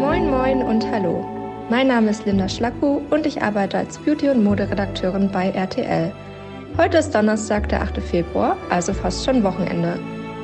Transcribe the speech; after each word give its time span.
Moin 0.00 0.30
Moin 0.30 0.62
und 0.62 0.88
Hallo. 0.92 1.26
Mein 1.68 1.88
Name 1.88 2.10
ist 2.10 2.24
Linda 2.26 2.48
Schlacku 2.48 3.00
und 3.10 3.26
ich 3.26 3.42
arbeite 3.42 3.78
als 3.78 3.98
Beauty- 3.98 4.28
und 4.28 4.44
Moderedakteurin 4.44 5.32
bei 5.32 5.50
RTL. 5.50 6.12
Heute 6.78 6.98
ist 6.98 7.12
Donnerstag, 7.12 7.68
der 7.70 7.82
8. 7.82 8.00
Februar, 8.00 8.56
also 8.70 8.94
fast 8.94 9.24
schon 9.24 9.42
Wochenende. 9.42 9.98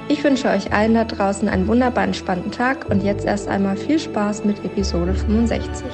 Ich 0.08 0.24
wünsche 0.24 0.48
euch 0.48 0.72
allen 0.72 0.94
da 0.94 1.04
draußen 1.04 1.48
einen 1.48 1.68
wunderbar 1.68 2.02
entspannten 2.02 2.50
Tag 2.50 2.90
und 2.90 3.04
jetzt 3.04 3.24
erst 3.24 3.46
einmal 3.46 3.76
viel 3.76 4.00
Spaß 4.00 4.44
mit 4.44 4.64
Episode 4.64 5.14
65. 5.14 5.84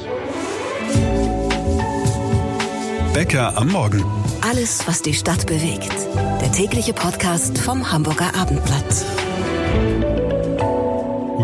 Bäcker 3.13 3.53
am 3.59 3.69
Morgen. 3.69 4.03
Alles, 4.41 4.89
was 4.89 5.03
die 5.03 5.13
Stadt 5.13 5.47
bewegt. 5.47 5.93
Der 6.41 6.51
tägliche 6.53 6.95
Podcast 6.95 7.59
vom 7.59 7.93
Hamburger 7.93 8.35
Abendblatt. 8.35 9.05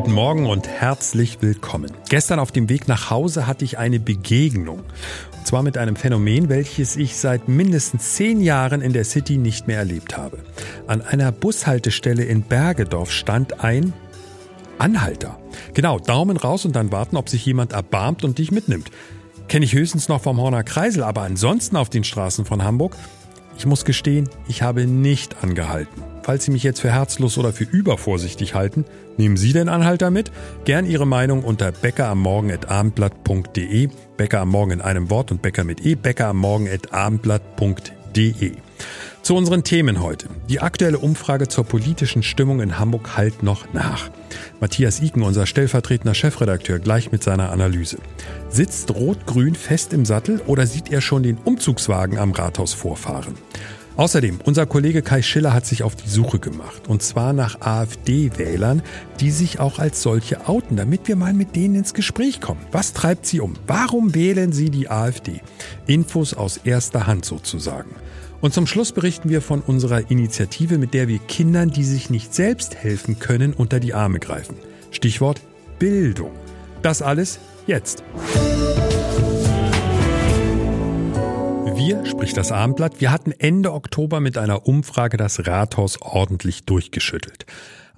Guten 0.02 0.14
Morgen 0.14 0.46
und 0.46 0.66
herzlich 0.66 1.42
willkommen. 1.42 1.92
Gestern 2.08 2.40
auf 2.40 2.50
dem 2.50 2.68
Weg 2.68 2.88
nach 2.88 3.10
Hause 3.10 3.46
hatte 3.46 3.64
ich 3.64 3.78
eine 3.78 4.00
Begegnung. 4.00 4.80
Und 4.80 5.46
zwar 5.46 5.62
mit 5.62 5.78
einem 5.78 5.94
Phänomen, 5.94 6.48
welches 6.48 6.96
ich 6.96 7.16
seit 7.16 7.46
mindestens 7.46 8.14
zehn 8.14 8.40
Jahren 8.40 8.82
in 8.82 8.92
der 8.92 9.04
City 9.04 9.38
nicht 9.38 9.68
mehr 9.68 9.78
erlebt 9.78 10.16
habe. 10.16 10.40
An 10.88 11.02
einer 11.02 11.30
Bushaltestelle 11.30 12.24
in 12.24 12.42
Bergedorf 12.42 13.12
stand 13.12 13.62
ein 13.62 13.92
Anhalter. 14.76 15.38
Genau, 15.72 16.00
Daumen 16.00 16.36
raus 16.36 16.64
und 16.64 16.74
dann 16.74 16.90
warten, 16.90 17.16
ob 17.16 17.28
sich 17.28 17.46
jemand 17.46 17.70
erbarmt 17.70 18.24
und 18.24 18.38
dich 18.38 18.50
mitnimmt. 18.50 18.90
Kenne 19.46 19.64
ich 19.64 19.72
höchstens 19.72 20.08
noch 20.08 20.20
vom 20.20 20.38
Horner 20.38 20.64
Kreisel, 20.64 21.04
aber 21.04 21.22
ansonsten 21.22 21.76
auf 21.76 21.90
den 21.90 22.02
Straßen 22.02 22.44
von 22.44 22.64
Hamburg 22.64 22.96
ich 23.56 23.66
muss 23.66 23.84
gestehen, 23.84 24.28
ich 24.48 24.62
habe 24.62 24.86
nicht 24.86 25.44
angehalten. 25.44 26.11
Falls 26.22 26.44
Sie 26.44 26.52
mich 26.52 26.62
jetzt 26.62 26.80
für 26.80 26.92
herzlos 26.92 27.36
oder 27.36 27.52
für 27.52 27.64
übervorsichtig 27.64 28.54
halten, 28.54 28.84
nehmen 29.16 29.36
Sie 29.36 29.52
den 29.52 29.68
Anhalter 29.68 30.10
mit. 30.10 30.30
Gern 30.64 30.86
Ihre 30.86 31.06
Meinung 31.06 31.42
unter 31.42 31.72
bäckerammorgen.abendblatt.de. 31.72 33.88
Bäcker 34.16 34.40
am 34.40 34.48
Morgen 34.48 34.70
in 34.70 34.80
einem 34.80 35.10
Wort 35.10 35.32
und 35.32 35.42
Bäcker 35.42 35.64
mit 35.64 35.84
E. 35.84 35.96
Bäckerammorgen.abendblatt.de. 35.96 38.52
Zu 39.22 39.36
unseren 39.36 39.62
Themen 39.62 40.02
heute. 40.02 40.28
Die 40.48 40.60
aktuelle 40.60 40.98
Umfrage 40.98 41.46
zur 41.46 41.64
politischen 41.64 42.24
Stimmung 42.24 42.60
in 42.60 42.80
Hamburg 42.80 43.16
halt 43.16 43.44
noch 43.44 43.72
nach. 43.72 44.10
Matthias 44.60 45.00
Iken, 45.00 45.22
unser 45.22 45.46
stellvertretender 45.46 46.14
Chefredakteur, 46.14 46.80
gleich 46.80 47.12
mit 47.12 47.22
seiner 47.22 47.52
Analyse. 47.52 47.98
Sitzt 48.48 48.92
Rot-Grün 48.92 49.54
fest 49.54 49.92
im 49.92 50.04
Sattel 50.04 50.40
oder 50.46 50.66
sieht 50.66 50.90
er 50.90 51.00
schon 51.00 51.22
den 51.22 51.36
Umzugswagen 51.36 52.18
am 52.18 52.32
Rathaus 52.32 52.74
vorfahren? 52.74 53.34
Außerdem, 53.96 54.40
unser 54.44 54.64
Kollege 54.66 55.02
Kai 55.02 55.20
Schiller 55.20 55.52
hat 55.52 55.66
sich 55.66 55.82
auf 55.82 55.94
die 55.94 56.08
Suche 56.08 56.38
gemacht. 56.38 56.88
Und 56.88 57.02
zwar 57.02 57.32
nach 57.32 57.60
AfD-Wählern, 57.60 58.82
die 59.20 59.30
sich 59.30 59.60
auch 59.60 59.78
als 59.78 60.02
solche 60.02 60.48
outen, 60.48 60.76
damit 60.76 61.08
wir 61.08 61.16
mal 61.16 61.34
mit 61.34 61.54
denen 61.56 61.74
ins 61.74 61.92
Gespräch 61.92 62.40
kommen. 62.40 62.60
Was 62.72 62.94
treibt 62.94 63.26
sie 63.26 63.40
um? 63.40 63.54
Warum 63.66 64.14
wählen 64.14 64.52
sie 64.52 64.70
die 64.70 64.88
AfD? 64.88 65.40
Infos 65.86 66.32
aus 66.32 66.56
erster 66.56 67.06
Hand 67.06 67.24
sozusagen. 67.24 67.90
Und 68.40 68.54
zum 68.54 68.66
Schluss 68.66 68.92
berichten 68.92 69.28
wir 69.28 69.40
von 69.40 69.60
unserer 69.60 70.10
Initiative, 70.10 70.78
mit 70.78 70.94
der 70.94 71.06
wir 71.06 71.18
Kindern, 71.18 71.70
die 71.70 71.84
sich 71.84 72.10
nicht 72.10 72.34
selbst 72.34 72.74
helfen 72.74 73.18
können, 73.18 73.52
unter 73.52 73.78
die 73.78 73.94
Arme 73.94 74.18
greifen. 74.18 74.56
Stichwort 74.90 75.40
Bildung. 75.78 76.32
Das 76.82 77.02
alles 77.02 77.38
jetzt. 77.66 78.02
Wir, 81.84 82.06
sprich 82.06 82.32
das 82.32 82.52
Abendblatt, 82.52 83.00
wir 83.00 83.10
hatten 83.10 83.32
Ende 83.32 83.72
Oktober 83.72 84.20
mit 84.20 84.38
einer 84.38 84.68
Umfrage 84.68 85.16
das 85.16 85.48
Rathaus 85.48 86.00
ordentlich 86.00 86.64
durchgeschüttelt. 86.64 87.44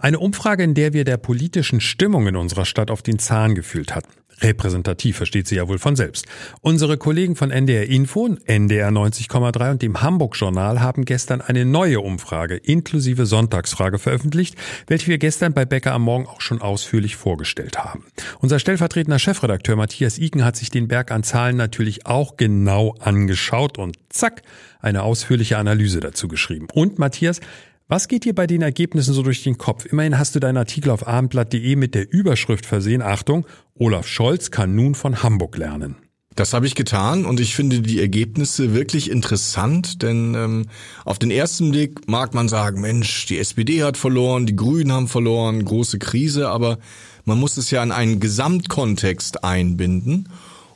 Eine 0.05 0.19
Umfrage, 0.19 0.63
in 0.63 0.75
der 0.75 0.93
wir 0.93 1.05
der 1.05 1.17
politischen 1.17 1.81
Stimmung 1.81 2.27
in 2.27 2.37
unserer 2.37 2.67
Stadt 2.67 2.91
auf 2.91 3.01
den 3.01 3.19
Zahn 3.19 3.55
gefühlt 3.55 3.95
hatten. 3.95 4.13
Repräsentativ 4.43 5.17
versteht 5.17 5.49
sie 5.49 5.55
ja 5.55 5.67
wohl 5.67 5.79
von 5.79 5.97
selbst. 5.97 6.27
Unsere 6.61 6.99
Kollegen 6.99 7.37
von 7.37 7.51
NDR 7.51 7.89
Info, 7.89 8.29
NDR 8.45 8.91
90,3 8.91 9.71
und 9.71 9.81
dem 9.81 10.03
Hamburg 10.03 10.37
Journal 10.37 10.83
haben 10.83 11.07
gestern 11.07 11.41
eine 11.41 11.65
neue 11.65 12.01
Umfrage 12.01 12.57
inklusive 12.57 13.25
Sonntagsfrage 13.25 13.99
veröffentlicht, 13.99 14.57
welche 14.89 15.07
wir 15.07 15.17
gestern 15.17 15.55
bei 15.55 15.65
Becker 15.65 15.93
am 15.93 16.03
Morgen 16.03 16.27
auch 16.27 16.43
schon 16.43 16.61
ausführlich 16.61 17.17
vorgestellt 17.17 17.79
haben. 17.79 18.05
Unser 18.41 18.59
stellvertretender 18.59 19.19
Chefredakteur 19.19 19.77
Matthias 19.77 20.19
Iken 20.19 20.45
hat 20.45 20.57
sich 20.57 20.69
den 20.69 20.87
Berg 20.87 21.13
an 21.13 21.23
Zahlen 21.23 21.57
natürlich 21.57 22.05
auch 22.05 22.37
genau 22.37 22.95
angeschaut 23.01 23.79
und 23.79 23.97
zack, 24.11 24.43
eine 24.81 25.03
ausführliche 25.03 25.57
Analyse 25.57 26.01
dazu 26.01 26.29
geschrieben. 26.29 26.67
Und 26.75 26.99
Matthias, 26.99 27.41
was 27.87 28.09
geht 28.09 28.25
dir 28.25 28.35
bei 28.35 28.47
den 28.47 28.63
Ergebnissen 28.63 29.13
so 29.13 29.23
durch 29.23 29.43
den 29.43 29.59
Kopf? 29.59 29.85
Immerhin 29.85 30.19
hast 30.19 30.35
du 30.35 30.41
deinen 30.41 30.57
Artikel 30.57 30.91
auf 30.91 31.07
abendblatt.de 31.07 31.77
mit 31.77 31.95
der 31.95 32.11
Überschrift 32.11 32.65
versehen. 32.65 33.03
Achtung, 33.03 33.47
Olaf 33.75 34.07
Scholz 34.07 34.51
kann 34.51 34.75
nun 34.75 34.95
von 34.95 35.23
Hamburg 35.23 35.57
lernen. 35.59 35.97
Das 36.35 36.53
habe 36.53 36.67
ich 36.67 36.75
getan 36.75 37.27
und 37.27 37.39
ich 37.39 37.55
finde 37.55 37.81
die 37.81 38.01
Ergebnisse 38.01 38.75
wirklich 38.75 39.11
interessant, 39.11 40.03
denn 40.03 40.35
ähm, 40.35 40.67
auf 41.05 41.19
den 41.19 41.31
ersten 41.31 41.71
Blick 41.71 42.09
mag 42.09 42.35
man 42.35 42.49
sagen, 42.49 42.81
Mensch, 42.81 43.27
die 43.27 43.39
SPD 43.39 43.85
hat 43.85 43.97
verloren, 43.97 44.47
die 44.47 44.57
Grünen 44.57 44.91
haben 44.91 45.07
verloren, 45.07 45.65
große 45.65 46.01
Krise, 46.01 46.49
aber 46.49 46.79
man 47.25 47.39
muss 47.39 47.57
es 47.57 47.71
ja 47.71 47.83
in 47.83 47.93
einen 47.93 48.19
Gesamtkontext 48.19 49.45
einbinden 49.45 50.29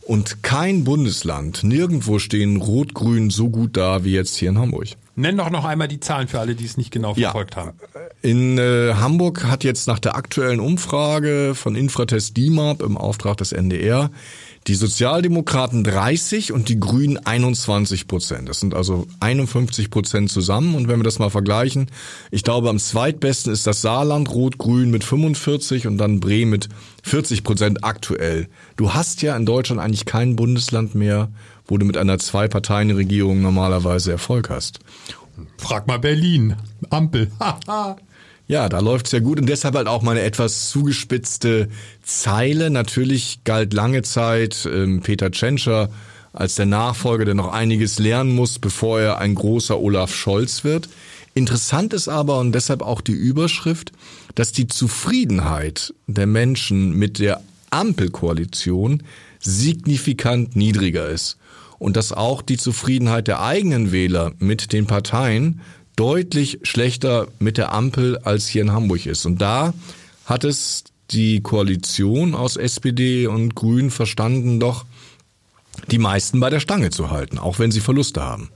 und 0.02 0.44
kein 0.44 0.84
Bundesland, 0.84 1.64
nirgendwo 1.64 2.20
stehen 2.20 2.58
Rot-Grün 2.58 3.30
so 3.30 3.50
gut 3.50 3.76
da 3.76 4.04
wie 4.04 4.12
jetzt 4.12 4.36
hier 4.36 4.50
in 4.50 4.58
Hamburg. 4.58 4.88
Nenn 5.18 5.36
doch 5.36 5.50
noch 5.50 5.64
einmal 5.64 5.88
die 5.88 5.98
Zahlen 5.98 6.28
für 6.28 6.38
alle, 6.38 6.54
die 6.54 6.64
es 6.64 6.76
nicht 6.76 6.92
genau 6.92 7.14
verfolgt 7.14 7.56
ja. 7.56 7.66
haben. 7.66 7.78
In 8.22 8.56
äh, 8.56 8.94
Hamburg 8.94 9.44
hat 9.46 9.64
jetzt 9.64 9.88
nach 9.88 9.98
der 9.98 10.14
aktuellen 10.14 10.60
Umfrage 10.60 11.56
von 11.56 11.74
Infratest 11.74 12.36
DIMAP 12.36 12.82
im 12.82 12.96
Auftrag 12.96 13.36
des 13.38 13.50
NDR 13.50 14.10
die 14.68 14.74
Sozialdemokraten 14.74 15.82
30 15.82 16.52
und 16.52 16.68
die 16.68 16.78
Grünen 16.78 17.16
21 17.16 18.06
Prozent. 18.06 18.48
Das 18.48 18.60
sind 18.60 18.74
also 18.74 19.06
51 19.18 19.90
Prozent 19.90 20.30
zusammen. 20.30 20.74
Und 20.74 20.88
wenn 20.88 21.00
wir 21.00 21.04
das 21.04 21.18
mal 21.18 21.30
vergleichen, 21.30 21.90
ich 22.30 22.44
glaube, 22.44 22.68
am 22.68 22.78
zweitbesten 22.78 23.52
ist 23.52 23.66
das 23.66 23.80
Saarland 23.80 24.30
Rot-Grün 24.30 24.90
mit 24.90 25.04
45 25.04 25.86
und 25.86 25.98
dann 25.98 26.20
Bremen 26.20 26.50
mit 26.50 26.68
40 27.02 27.44
Prozent 27.44 27.82
aktuell. 27.82 28.48
Du 28.76 28.92
hast 28.92 29.22
ja 29.22 29.36
in 29.36 29.46
Deutschland 29.46 29.80
eigentlich 29.80 30.04
kein 30.04 30.36
Bundesland 30.36 30.94
mehr, 30.94 31.30
wo 31.68 31.76
du 31.76 31.86
mit 31.86 31.96
einer 31.96 32.18
Zwei-Parteien-Regierung 32.18 33.40
normalerweise 33.40 34.10
Erfolg 34.10 34.50
hast. 34.50 34.80
Frag 35.58 35.86
mal 35.86 35.98
Berlin. 35.98 36.56
Ampel. 36.90 37.30
Ja, 38.50 38.70
da 38.70 38.80
läuft's 38.80 39.12
ja 39.12 39.18
gut 39.18 39.38
und 39.38 39.46
deshalb 39.46 39.74
halt 39.74 39.88
auch 39.88 40.00
meine 40.00 40.22
etwas 40.22 40.70
zugespitzte 40.70 41.68
Zeile. 42.02 42.70
Natürlich 42.70 43.40
galt 43.44 43.74
lange 43.74 44.00
Zeit 44.00 44.66
ähm, 44.72 45.02
Peter 45.02 45.30
Tschentscher 45.30 45.90
als 46.32 46.54
der 46.54 46.64
Nachfolger, 46.64 47.26
der 47.26 47.34
noch 47.34 47.52
einiges 47.52 47.98
lernen 47.98 48.34
muss, 48.34 48.58
bevor 48.58 49.00
er 49.00 49.18
ein 49.18 49.34
großer 49.34 49.78
Olaf 49.78 50.14
Scholz 50.14 50.64
wird. 50.64 50.88
Interessant 51.34 51.92
ist 51.92 52.08
aber 52.08 52.38
und 52.38 52.52
deshalb 52.52 52.80
auch 52.80 53.02
die 53.02 53.12
Überschrift, 53.12 53.92
dass 54.34 54.50
die 54.52 54.66
Zufriedenheit 54.66 55.92
der 56.06 56.26
Menschen 56.26 56.92
mit 56.92 57.18
der 57.18 57.42
Ampelkoalition 57.68 59.02
signifikant 59.40 60.56
niedriger 60.56 61.06
ist 61.06 61.37
und 61.78 61.96
dass 61.96 62.12
auch 62.12 62.42
die 62.42 62.56
Zufriedenheit 62.56 63.28
der 63.28 63.42
eigenen 63.42 63.92
Wähler 63.92 64.32
mit 64.38 64.72
den 64.72 64.86
Parteien 64.86 65.60
deutlich 65.96 66.60
schlechter 66.62 67.26
mit 67.38 67.58
der 67.58 67.72
Ampel 67.72 68.18
als 68.18 68.46
hier 68.46 68.62
in 68.62 68.72
Hamburg 68.72 69.06
ist. 69.06 69.26
Und 69.26 69.40
da 69.40 69.74
hat 70.24 70.44
es 70.44 70.84
die 71.10 71.40
Koalition 71.40 72.34
aus 72.34 72.56
SPD 72.56 73.26
und 73.26 73.54
Grünen 73.54 73.90
verstanden, 73.90 74.60
doch 74.60 74.84
die 75.90 75.98
meisten 75.98 76.40
bei 76.40 76.50
der 76.50 76.60
Stange 76.60 76.90
zu 76.90 77.10
halten, 77.10 77.38
auch 77.38 77.58
wenn 77.58 77.70
sie 77.70 77.80
Verluste 77.80 78.22
haben. 78.22 78.50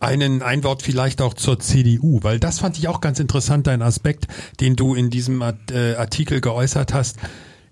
Einen, 0.00 0.42
ein 0.42 0.64
Wort 0.64 0.82
vielleicht 0.82 1.22
auch 1.22 1.34
zur 1.34 1.60
CDU, 1.60 2.20
weil 2.22 2.40
das 2.40 2.58
fand 2.58 2.76
ich 2.76 2.88
auch 2.88 3.00
ganz 3.00 3.20
interessant, 3.20 3.68
dein 3.68 3.82
Aspekt, 3.82 4.26
den 4.60 4.74
du 4.74 4.94
in 4.94 5.10
diesem 5.10 5.40
äh, 5.42 5.94
Artikel 5.94 6.40
geäußert 6.40 6.92
hast. 6.92 7.18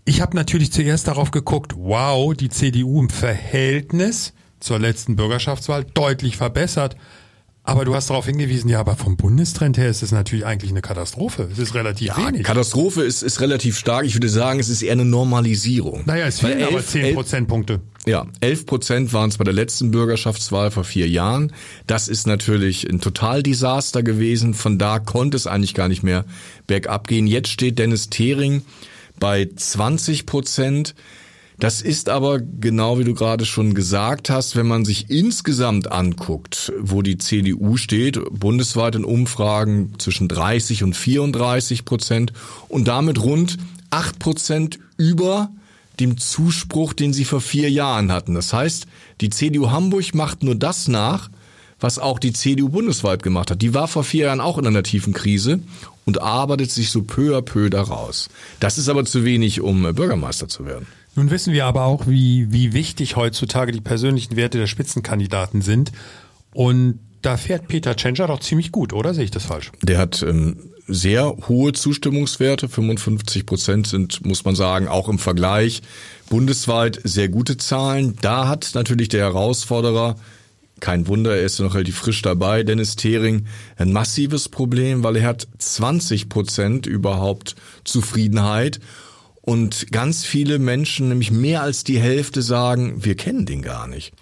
Ich 0.05 0.21
habe 0.21 0.37
natürlich 0.37 0.73
zuerst 0.73 1.09
darauf 1.09 1.33
geguckt, 1.33 1.75
wow, 1.77 2.33
die 2.35 2.49
CDU 2.49 3.01
im 3.01 3.11
Verhältnis 3.11 4.33
zur 4.61 4.79
letzten 4.79 5.17
Bürgerschaftswahl 5.17 5.85
deutlich 5.85 6.37
verbessert. 6.37 6.97
Aber 7.63 7.85
du 7.85 7.95
hast 7.95 8.09
darauf 8.09 8.25
hingewiesen, 8.25 8.71
ja, 8.71 8.81
aber 8.81 8.97
vom 8.97 9.17
Bundestrend 9.17 9.77
her 9.77 9.91
ist 9.91 10.03
es 10.03 10.13
natürlich 10.13 10.47
eigentlich 10.47 10.71
eine 10.71 10.81
Katastrophe. 10.81 11.49
Es 11.53 11.59
ist 11.59 11.75
relativ 11.75 12.09
ja, 12.09 12.17
wenig. 12.17 12.43
Katastrophe 12.43 13.03
ist, 13.03 13.23
ist 13.23 13.41
relativ 13.41 13.79
stark. 13.79 14.07
Ich 14.07 14.15
würde 14.15 14.31
sagen, 14.31 14.59
es 14.59 14.71
ist 14.71 14.83
eher 14.83 14.93
eine 14.93 15.05
Normalisierung. 15.05 16.03
Naja, 16.07 16.27
es 16.27 16.41
fehlen 16.41 16.65
aber 16.65 16.85
zehn 16.85 17.15
Prozentpunkte. 17.15 17.81
Ja, 18.07 18.27
elf 18.41 18.65
Prozent 18.65 19.13
waren 19.13 19.29
es 19.29 19.37
bei 19.37 19.45
der 19.45 19.53
letzten 19.53 19.91
Bürgerschaftswahl 19.91 20.71
vor 20.71 20.85
vier 20.85 21.07
Jahren. 21.07 21.53
Das 21.87 22.09
ist 22.09 22.27
natürlich 22.27 22.89
ein 22.89 23.01
Totaldesaster 23.01 24.03
gewesen. 24.03 24.55
Von 24.55 24.79
da 24.79 24.99
konnte 24.99 25.37
es 25.37 25.47
eigentlich 25.47 25.75
gar 25.75 25.89
nicht 25.89 26.03
mehr 26.03 26.25
bergab 26.67 27.09
gehen. 27.09 27.27
Jetzt 27.27 27.51
steht 27.51 27.79
Dennis 27.79 28.09
Thering 28.09 28.63
bei 29.19 29.49
20 29.55 30.25
Prozent. 30.25 30.95
Das 31.61 31.83
ist 31.83 32.09
aber 32.09 32.41
genau 32.41 32.99
wie 32.99 33.05
du 33.05 33.13
gerade 33.13 33.45
schon 33.45 33.75
gesagt 33.75 34.31
hast, 34.31 34.57
wenn 34.57 34.67
man 34.67 34.87
sich 34.87 35.11
insgesamt 35.11 35.93
anguckt, 35.93 36.73
wo 36.81 37.03
die 37.03 37.19
CDU 37.19 37.77
steht, 37.77 38.19
bundesweit 38.31 38.95
in 38.95 39.05
Umfragen 39.05 39.93
zwischen 39.99 40.27
30 40.27 40.85
und 40.85 40.97
34 40.97 41.85
Prozent 41.85 42.33
und 42.69 42.89
damit 42.89 43.23
rund 43.23 43.59
acht 43.91 44.19
Prozent 44.19 44.79
über 44.97 45.51
dem 46.01 46.17
Zuspruch, 46.17 46.95
den 46.95 47.13
sie 47.13 47.27
vor 47.27 47.43
vier 47.43 47.71
Jahren 47.71 48.11
hatten. 48.11 48.35
Das 48.35 48.55
heißt, 48.55 48.87
die 49.21 49.29
CDU 49.29 49.71
Hamburg 49.71 50.15
macht 50.15 50.43
nur 50.43 50.55
das 50.55 50.89
nach, 50.89 51.29
was 51.79 51.99
auch 51.99 52.19
die 52.19 52.33
CDU 52.33 52.71
bundesweit 52.71 53.23
gemacht 53.23 53.51
hat. 53.51 53.61
Die 53.61 53.75
war 53.75 53.87
vor 53.87 54.05
vier 54.05 54.27
Jahren 54.27 54.41
auch 54.41 54.57
in 54.57 54.67
einer 54.67 54.83
tiefen 54.83 55.13
Krise 55.13 55.61
und 56.07 56.23
arbeitet 56.23 56.71
sich 56.71 56.91
so 56.91 57.03
peu 57.03 57.37
à 57.37 57.43
peu 57.43 57.69
daraus. 57.69 58.31
Das 58.61 58.79
ist 58.79 58.89
aber 58.89 59.05
zu 59.05 59.27
wenig, 59.27 59.61
um 59.61 59.83
Bürgermeister 59.95 60.49
zu 60.49 60.65
werden. 60.65 60.87
Nun 61.17 61.31
wissen 61.31 61.53
wir 61.53 61.67
aber 61.67 61.85
auch, 61.85 62.07
wie, 62.07 62.53
wie 62.53 62.73
wichtig 62.73 63.17
heutzutage 63.17 63.73
die 63.73 63.81
persönlichen 63.81 64.37
Werte 64.37 64.59
der 64.59 64.67
Spitzenkandidaten 64.67 65.63
sind. 65.63 65.93
Und 66.55 67.01
da 67.23 67.37
fährt 67.37 67.69
Peter 67.69 67.97
Tschentscher 67.97 68.29
doch 68.29 68.41
ziemlich 68.41 68.73
gut, 68.73 68.93
oder 68.93 69.13
sehe 69.13 69.25
ich 69.25 69.31
das 69.31 69.45
falsch? 69.45 69.73
Der 69.83 69.99
hat 69.99 70.23
ähm, 70.23 70.71
sehr 70.87 71.37
hohe 71.49 71.73
Zustimmungswerte, 71.73 72.69
55 72.69 73.47
Prozent 73.47 73.87
sind, 73.87 74.25
muss 74.25 74.45
man 74.45 74.55
sagen, 74.55 74.89
auch 74.89 75.09
im 75.09 75.19
Vergleich 75.19 75.83
bundesweit 76.29 77.01
sehr 77.05 77.29
gute 77.29 77.57
Zahlen. 77.57 78.17
Da 78.21 78.49
hat 78.49 78.71
natürlich 78.75 79.09
der 79.09 79.25
Herausforderer, 79.25 80.17
kein 80.81 81.07
Wunder, 81.09 81.37
er 81.37 81.43
ist 81.43 81.61
noch 81.61 81.75
relativ 81.75 81.99
frisch 81.99 82.23
dabei, 82.23 82.63
Dennis 82.63 82.97
Thering, 82.97 83.47
ein 83.77 83.93
massives 83.93 84.49
Problem, 84.49 85.03
weil 85.03 85.17
er 85.17 85.27
hat 85.27 85.47
20 85.59 86.29
Prozent 86.31 86.87
überhaupt 86.87 87.55
Zufriedenheit 87.85 88.81
und 89.51 89.91
ganz 89.91 90.25
viele 90.25 90.61
Menschen, 90.61 91.09
nämlich 91.09 91.33
mehr 91.33 91.63
als 91.63 91.83
die 91.83 91.99
Hälfte 91.99 92.41
sagen, 92.41 93.05
wir 93.05 93.17
kennen 93.17 93.47
den 93.47 93.63
gar 93.63 93.89
nicht. 93.89 94.13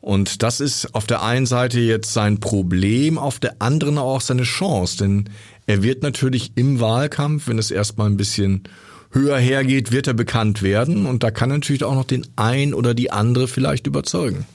Und 0.00 0.42
das 0.42 0.58
ist 0.58 0.92
auf 0.92 1.06
der 1.06 1.22
einen 1.22 1.46
Seite 1.46 1.78
jetzt 1.78 2.12
sein 2.12 2.40
Problem, 2.40 3.16
auf 3.16 3.38
der 3.38 3.62
anderen 3.62 3.96
auch 3.96 4.20
seine 4.20 4.42
Chance, 4.42 4.96
denn 4.96 5.30
er 5.68 5.84
wird 5.84 6.02
natürlich 6.02 6.50
im 6.56 6.80
Wahlkampf, 6.80 7.46
wenn 7.46 7.60
es 7.60 7.70
erstmal 7.70 8.10
ein 8.10 8.16
bisschen 8.16 8.64
höher 9.12 9.38
hergeht, 9.38 9.92
wird 9.92 10.08
er 10.08 10.14
bekannt 10.14 10.62
werden 10.62 11.06
und 11.06 11.22
da 11.22 11.30
kann 11.30 11.50
natürlich 11.50 11.84
auch 11.84 11.94
noch 11.94 12.04
den 12.04 12.26
ein 12.34 12.74
oder 12.74 12.92
die 12.92 13.12
andere 13.12 13.46
vielleicht 13.46 13.86
überzeugen. 13.86 14.46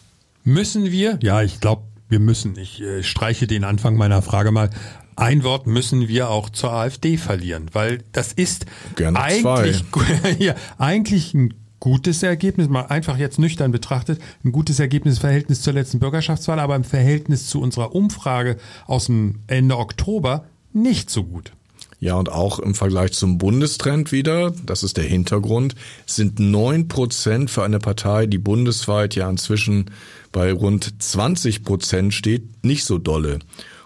Müssen 0.43 0.91
wir? 0.91 1.19
Ja, 1.21 1.41
ich 1.41 1.61
glaube, 1.61 1.83
wir 2.09 2.19
müssen. 2.19 2.57
Ich 2.57 2.81
äh, 2.81 3.01
streiche 3.01 3.47
den 3.47 3.63
Anfang 3.63 3.95
meiner 3.95 4.21
Frage 4.21 4.51
mal. 4.51 4.71
Ein 5.15 5.43
Wort 5.43 5.67
müssen 5.67 6.07
wir 6.07 6.29
auch 6.29 6.49
zur 6.49 6.71
AfD 6.71 7.17
verlieren, 7.17 7.69
weil 7.73 8.03
das 8.11 8.33
ist 8.33 8.65
Gerne 8.95 9.19
eigentlich, 9.19 9.83
ja, 10.39 10.55
eigentlich 10.77 11.33
ein 11.33 11.53
gutes 11.79 12.23
Ergebnis, 12.23 12.69
mal 12.69 12.83
einfach 12.83 13.17
jetzt 13.17 13.39
nüchtern 13.39 13.71
betrachtet, 13.71 14.21
ein 14.45 14.51
gutes 14.51 14.79
Ergebnis 14.79 15.15
im 15.15 15.21
Verhältnis 15.21 15.61
zur 15.61 15.73
letzten 15.73 15.99
Bürgerschaftswahl, 15.99 16.59
aber 16.59 16.75
im 16.75 16.83
Verhältnis 16.83 17.47
zu 17.47 17.59
unserer 17.59 17.93
Umfrage 17.93 18.57
aus 18.85 19.07
dem 19.07 19.39
Ende 19.47 19.77
Oktober 19.77 20.45
nicht 20.73 21.09
so 21.09 21.23
gut. 21.23 21.51
Ja, 21.99 22.15
und 22.15 22.31
auch 22.31 22.57
im 22.57 22.73
Vergleich 22.73 23.11
zum 23.13 23.37
Bundestrend 23.37 24.11
wieder, 24.11 24.53
das 24.65 24.81
ist 24.81 24.97
der 24.97 25.03
Hintergrund, 25.03 25.75
sind 26.07 26.39
neun 26.39 26.87
Prozent 26.87 27.51
für 27.51 27.63
eine 27.63 27.77
Partei, 27.77 28.25
die 28.25 28.39
bundesweit 28.39 29.15
ja 29.15 29.29
inzwischen 29.29 29.91
bei 30.31 30.51
rund 30.51 31.01
20 31.01 31.63
Prozent 31.63 32.13
steht, 32.15 32.63
nicht 32.63 32.85
so 32.85 32.97
dolle. 32.97 33.37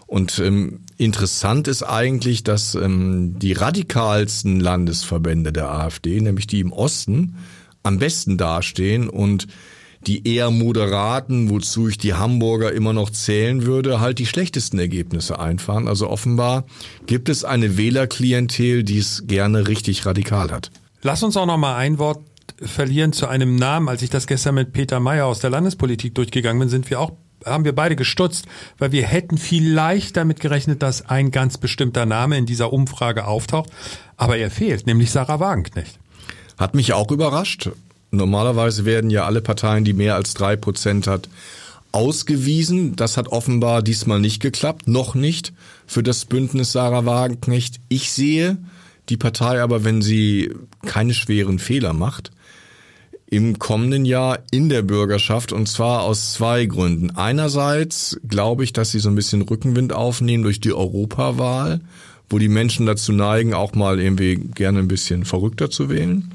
Und 0.08 0.40
ähm, 0.40 0.82
interessant 0.98 1.68
ist 1.68 1.84
eigentlich, 1.84 2.44
dass 2.44 2.76
ähm, 2.76 3.40
die 3.40 3.54
radikalsten 3.54 4.60
Landesverbände 4.60 5.52
der 5.52 5.72
AfD, 5.72 6.22
nämlich 6.22 6.48
die 6.48 6.60
im 6.60 6.72
Osten, 6.72 7.38
am 7.84 8.00
besten 8.00 8.38
dastehen 8.38 9.10
und 9.10 9.48
die 10.08 10.28
eher 10.28 10.52
moderaten, 10.52 11.50
wozu 11.50 11.88
ich 11.88 11.98
die 11.98 12.14
Hamburger 12.14 12.72
immer 12.72 12.94
noch 12.94 13.10
zählen 13.10 13.66
würde, 13.66 14.00
halt 14.00 14.20
die 14.20 14.26
schlechtesten 14.26 14.78
Ergebnisse 14.78 15.40
einfahren. 15.40 15.88
Also 15.88 16.10
offenbar 16.10 16.66
gibt 17.08 17.30
es 17.30 17.44
eine 17.44 17.78
Wählerklientel, 17.78 18.84
die 18.84 19.00
es 19.00 19.24
gerne 19.26 19.68
richtig 19.68 20.06
radikal 20.06 20.52
hat. 20.52 20.70
Lass 21.02 21.24
uns 21.24 21.38
auch 21.38 21.46
noch 21.46 21.58
mal 21.58 21.76
ein 21.76 21.98
Wort 21.98 22.20
verlieren 22.62 23.14
zu 23.14 23.28
einem 23.28 23.56
Namen. 23.56 23.90
Als 23.90 24.02
ich 24.02 24.10
das 24.10 24.28
gestern 24.28 24.56
mit 24.56 24.74
Peter 24.74 25.00
Mayer 25.00 25.26
aus 25.26 25.40
der 25.40 25.50
Landespolitik 25.50 26.16
durchgegangen 26.16 26.60
bin, 26.60 26.70
sind 26.70 26.90
wir 26.90 27.00
auch 27.00 27.14
haben 27.44 27.66
wir 27.66 27.74
beide 27.74 27.96
gestutzt, 27.96 28.46
weil 28.78 28.92
wir 28.92 29.06
hätten 29.06 29.38
vielleicht 29.38 30.18
damit 30.18 30.40
gerechnet, 30.40 30.82
dass 30.82 31.10
ein 31.10 31.32
ganz 31.32 31.58
bestimmter 31.58 32.06
Name 32.06 32.38
in 32.38 32.46
dieser 32.46 32.72
Umfrage 32.72 33.26
auftaucht, 33.26 33.70
aber 34.18 34.38
er 34.38 34.52
fehlt, 34.52 34.88
nämlich 34.88 35.12
Sarah 35.12 35.40
Wagenknecht. 35.40 36.00
Hat 36.58 36.76
mich 36.76 36.94
auch 36.94 37.12
überrascht. 37.12 37.70
Normalerweise 38.12 38.86
werden 38.86 39.10
ja 39.10 39.26
alle 39.26 39.42
Parteien, 39.42 39.84
die 39.84 39.94
mehr 39.94 40.16
als 40.16 40.34
drei 40.34 40.56
Prozent 40.56 41.08
hat, 41.08 41.28
ausgewiesen. 41.92 42.96
Das 42.96 43.18
hat 43.18 43.28
offenbar 43.28 43.82
diesmal 43.82 44.20
nicht 44.20 44.42
geklappt, 44.42 44.88
noch 44.88 45.16
nicht 45.16 45.54
für 45.86 46.04
das 46.04 46.26
Bündnis 46.26 46.72
Sarah 46.72 47.06
Wagenknecht. 47.06 47.80
Ich 47.90 48.12
sehe 48.12 48.58
die 49.10 49.18
Partei 49.18 49.62
aber, 49.62 49.84
wenn 49.84 50.02
sie 50.02 50.54
keine 50.86 51.14
schweren 51.14 51.60
Fehler 51.60 51.94
macht, 51.94 52.32
im 53.28 53.60
kommenden 53.60 54.06
Jahr 54.06 54.40
in 54.52 54.70
der 54.70 54.82
Bürgerschaft 54.82 55.52
und 55.52 55.68
zwar 55.68 56.04
aus 56.04 56.34
zwei 56.34 56.66
Gründen. 56.66 57.12
Einerseits 57.12 58.20
glaube 58.28 58.64
ich, 58.64 58.74
dass 58.74 58.92
sie 58.92 59.00
so 59.00 59.10
ein 59.10 59.16
bisschen 59.16 59.42
Rückenwind 59.42 59.94
aufnehmen 59.94 60.44
durch 60.44 60.60
die 60.60 60.74
Europawahl 60.74 61.82
wo 62.30 62.40
die 62.40 62.50
Menschen 62.50 62.86
dazu 62.86 63.12
neigen, 63.12 63.54
auch 63.54 63.74
mal 63.74 64.00
irgendwie 64.00 64.36
gerne 64.36 64.80
ein 64.80 64.88
bisschen 64.88 65.26
verrückter 65.26 65.70
zu 65.70 65.90
wählen. 65.90 66.32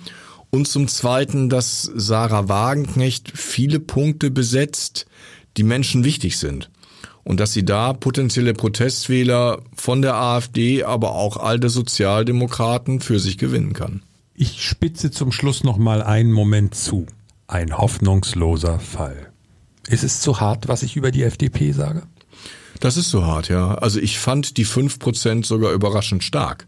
Und 0.50 0.66
zum 0.66 0.88
Zweiten, 0.88 1.48
dass 1.48 1.82
Sarah 1.94 2.48
Wagenknecht 2.48 3.32
viele 3.34 3.78
Punkte 3.78 4.30
besetzt, 4.30 5.06
die 5.56 5.62
Menschen 5.62 6.04
wichtig 6.04 6.38
sind. 6.38 6.70
Und 7.22 7.38
dass 7.38 7.52
sie 7.52 7.64
da 7.64 7.92
potenzielle 7.92 8.54
Protestwähler 8.54 9.62
von 9.74 10.02
der 10.02 10.16
AfD, 10.16 10.84
aber 10.84 11.12
auch 11.12 11.36
alte 11.36 11.68
Sozialdemokraten 11.68 13.00
für 13.00 13.20
sich 13.20 13.38
gewinnen 13.38 13.72
kann. 13.72 14.02
Ich 14.42 14.62
spitze 14.62 15.10
zum 15.10 15.32
Schluss 15.32 15.64
noch 15.64 15.76
mal 15.76 16.02
einen 16.02 16.32
Moment 16.32 16.74
zu. 16.74 17.04
Ein 17.46 17.76
hoffnungsloser 17.76 18.80
Fall. 18.80 19.30
Ist 19.86 20.02
es 20.02 20.22
zu 20.22 20.40
hart, 20.40 20.66
was 20.66 20.82
ich 20.82 20.96
über 20.96 21.10
die 21.10 21.24
FDP 21.24 21.72
sage? 21.72 22.04
Das 22.80 22.96
ist 22.96 23.10
so 23.10 23.26
hart, 23.26 23.50
ja. 23.50 23.74
Also 23.74 24.00
ich 24.00 24.18
fand 24.18 24.56
die 24.56 24.64
fünf 24.64 24.98
Prozent 24.98 25.44
sogar 25.44 25.72
überraschend 25.72 26.24
stark. 26.24 26.66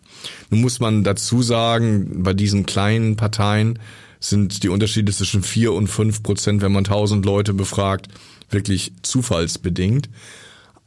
Nun 0.50 0.60
muss 0.60 0.80
man 0.80 1.02
dazu 1.02 1.40
sagen, 1.40 2.22
bei 2.22 2.34
diesen 2.34 2.66
kleinen 2.66 3.16
Parteien 3.16 3.78
sind 4.20 4.64
die 4.64 4.68
Unterschiede 4.68 5.10
zwischen 5.10 5.42
vier 5.42 5.72
und 5.72 5.86
fünf 5.86 6.22
Prozent, 6.22 6.60
wenn 6.60 6.72
man 6.72 6.84
tausend 6.84 7.24
Leute 7.24 7.54
befragt, 7.54 8.08
wirklich 8.50 8.92
zufallsbedingt. 9.00 10.10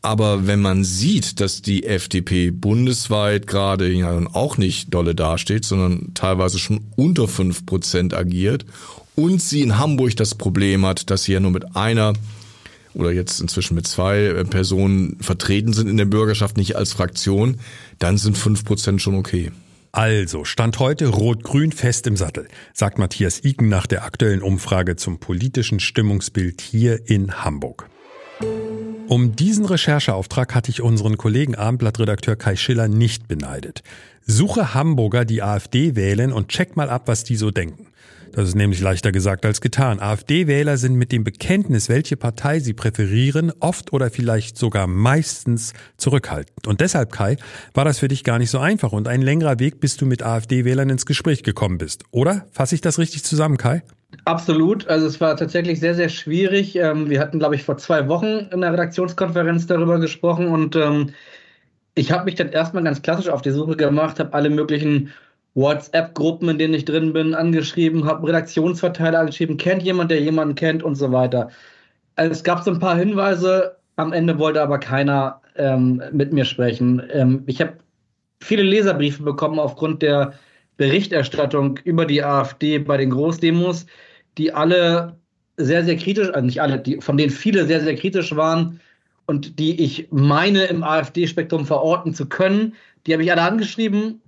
Aber 0.06 0.46
wenn 0.46 0.62
man 0.62 0.84
sieht, 0.84 1.40
dass 1.40 1.64
die 1.64 1.84
FDP 1.84 2.52
bundesweit 2.52 3.48
gerade 3.48 3.92
ja 3.92 4.22
auch 4.34 4.60
nicht 4.60 4.94
dolle 4.94 5.16
dasteht, 5.16 5.66
sondern 5.66 6.14
teilweise 6.14 6.60
schon 6.60 6.82
unter 6.96 7.28
fünf 7.28 7.66
Prozent 7.66 8.14
agiert 8.14 8.66
und 9.16 9.42
sie 9.42 9.64
in 9.64 9.80
Hamburg 9.80 10.16
das 10.16 10.36
Problem 10.36 10.86
hat, 10.86 11.10
dass 11.10 11.24
sie 11.24 11.34
ja 11.34 11.40
nur 11.40 11.50
mit 11.50 11.76
einer 11.76 12.14
oder 12.94 13.12
jetzt 13.12 13.42
inzwischen 13.42 13.74
mit 13.74 13.88
zwei 13.88 14.26
äh, 14.26 14.46
Personen 14.46 15.18
vertreten 15.22 15.74
sind 15.74 15.88
in 15.88 15.98
der 15.98 16.06
Bürgerschaft, 16.06 16.56
nicht 16.56 16.76
als 16.76 16.94
Fraktion, 16.94 17.58
dann 17.98 18.20
sind 18.20 18.38
fünf 18.38 18.64
Prozent 18.64 19.02
schon 19.02 19.16
okay. 19.16 19.52
Also, 19.92 20.46
Stand 20.46 20.78
heute 20.78 21.08
Rot-Grün 21.08 21.72
fest 21.72 22.06
im 22.06 22.16
Sattel, 22.16 22.48
sagt 22.76 23.00
Matthias 23.00 23.44
Iken 23.44 23.70
nach 23.70 23.88
der 23.88 24.04
aktuellen 24.04 24.44
Umfrage 24.44 24.98
zum 24.98 25.18
politischen 25.18 25.80
Stimmungsbild 25.80 26.62
hier 26.62 27.10
in 27.10 27.44
Hamburg. 27.44 27.90
Um 29.08 29.36
diesen 29.36 29.66
Rechercheauftrag 29.66 30.56
hatte 30.56 30.72
ich 30.72 30.82
unseren 30.82 31.18
Kollegen 31.18 31.54
Abendblattredakteur 31.54 32.36
Kai 32.36 32.56
Schiller 32.56 32.88
nicht 32.88 33.28
beneidet. 33.28 33.84
Suche 34.26 34.74
Hamburger, 34.74 35.26
die 35.26 35.44
AfD 35.44 35.96
wählen 35.96 36.34
und 36.34 36.50
check 36.50 36.76
mal 36.76 36.90
ab, 36.90 37.04
was 37.06 37.24
die 37.24 37.36
so 37.36 37.52
denken. 37.52 37.88
Das 38.32 38.50
ist 38.50 38.56
nämlich 38.56 38.82
leichter 38.82 39.12
gesagt 39.12 39.46
als 39.46 39.62
getan. 39.62 40.02
AfD-Wähler 40.02 40.78
sind 40.78 40.96
mit 40.96 41.14
dem 41.14 41.24
Bekenntnis, 41.24 41.88
welche 41.88 42.18
Partei 42.18 42.60
sie 42.60 42.74
präferieren, 42.74 43.54
oft 43.62 43.94
oder 43.94 44.10
vielleicht 44.10 44.58
sogar 44.58 44.88
meistens 44.88 45.74
zurückhaltend. 45.96 46.68
Und 46.68 46.82
deshalb, 46.82 47.14
Kai, 47.14 47.38
war 47.74 47.86
das 47.86 48.00
für 48.00 48.10
dich 48.10 48.26
gar 48.26 48.38
nicht 48.38 48.50
so 48.50 48.60
einfach 48.60 48.92
und 48.92 49.08
ein 49.08 49.22
längerer 49.22 49.60
Weg, 49.60 49.80
bis 49.80 49.96
du 49.96 50.06
mit 50.06 50.22
AfD-Wählern 50.22 50.90
ins 50.90 51.06
Gespräch 51.06 51.44
gekommen 51.44 51.78
bist. 51.78 52.04
Oder? 52.12 52.48
Fasse 52.52 52.76
ich 52.76 52.82
das 52.82 53.00
richtig 53.00 53.24
zusammen, 53.24 53.58
Kai? 53.58 53.84
Absolut. 54.24 54.88
Also 54.88 55.08
es 55.08 55.20
war 55.20 55.36
tatsächlich 55.36 55.80
sehr, 55.80 55.96
sehr 55.96 56.10
schwierig. 56.10 56.76
Ähm, 56.76 57.10
wir 57.10 57.20
hatten, 57.20 57.40
glaube 57.40 57.56
ich, 57.56 57.64
vor 57.64 57.78
zwei 57.78 58.08
Wochen 58.08 58.48
in 58.52 58.62
der 58.62 58.72
Redaktionskonferenz 58.72 59.68
darüber 59.68 60.00
gesprochen 60.00 60.48
und 60.48 60.76
ähm, 60.76 61.12
ich 61.96 62.12
habe 62.12 62.26
mich 62.26 62.36
dann 62.36 62.50
erstmal 62.50 62.84
ganz 62.84 63.02
klassisch 63.02 63.30
auf 63.30 63.42
die 63.42 63.52
Suche 63.52 63.76
gemacht, 63.78 64.20
habe 64.20 64.34
alle 64.34 64.50
möglichen 64.50 65.12
WhatsApp-Gruppen, 65.56 66.50
in 66.50 66.58
denen 66.58 66.74
ich 66.74 66.86
drin 66.86 67.14
bin, 67.14 67.34
angeschrieben, 67.34 68.06
habe 68.06 68.28
Redaktionsverteiler 68.28 69.20
angeschrieben, 69.20 69.58
kennt 69.58 69.84
jemand, 69.84 70.12
der 70.12 70.22
jemanden 70.22 70.56
kennt 70.56 70.84
und 70.84 70.96
so 70.96 71.12
weiter. 71.12 71.50
Also 72.16 72.32
es 72.34 72.44
gab 72.44 72.64
so 72.64 72.72
ein 72.72 72.80
paar 72.80 72.98
Hinweise, 72.98 73.78
am 73.96 74.12
Ende 74.12 74.38
wollte 74.38 74.62
aber 74.62 74.80
keiner 74.80 75.42
ähm, 75.56 76.04
mit 76.12 76.34
mir 76.34 76.44
sprechen. 76.44 77.02
Ähm, 77.12 77.44
ich 77.46 77.62
habe 77.62 77.74
viele 78.42 78.64
Leserbriefe 78.64 79.24
bekommen 79.24 79.60
aufgrund 79.60 80.02
der 80.02 80.34
Berichterstattung 80.78 81.80
über 81.86 82.06
die 82.06 82.22
AfD 82.22 82.80
bei 82.80 82.98
den 82.98 83.12
Großdemos, 83.12 83.86
die 84.38 84.54
alle 84.54 85.18
sehr, 85.58 85.84
sehr 85.84 85.98
kritisch, 85.98 86.30
also 86.30 86.46
nicht 86.46 86.62
alle, 86.62 86.80
die, 86.80 87.00
von 87.02 87.18
denen 87.18 87.32
viele 87.32 87.66
sehr, 87.66 87.82
sehr 87.82 87.96
kritisch 87.96 88.36
waren 88.36 88.80
und 89.26 89.60
die 89.60 89.82
ich 89.82 90.08
meine 90.12 90.66
im 90.66 90.84
AfD-Spektrum 90.84 91.66
verorten 91.66 92.14
zu 92.14 92.28
können. 92.28 92.76
Die 93.08 93.14
habe 93.14 93.24
ich 93.24 93.32
alle 93.32 93.44
angeschrieben 93.44 94.22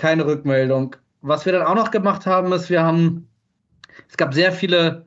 keine 0.00 0.26
Rückmeldung. 0.26 0.96
was 1.22 1.44
wir 1.44 1.52
dann 1.52 1.66
auch 1.66 1.74
noch 1.74 1.90
gemacht 1.90 2.24
haben, 2.24 2.50
ist, 2.52 2.70
wir 2.70 2.82
haben, 2.82 3.28
es 4.08 4.16
gab 4.16 4.32
sehr 4.32 4.52
viele 4.52 5.04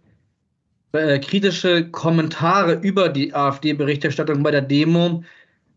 äh, 0.92 1.18
kritische 1.18 1.90
Kommentare 1.90 2.76
über 2.76 3.10
die 3.10 3.34
AfD-Berichterstattung 3.34 4.44
bei 4.44 4.52
der 4.52 4.62
Demo, 4.62 5.24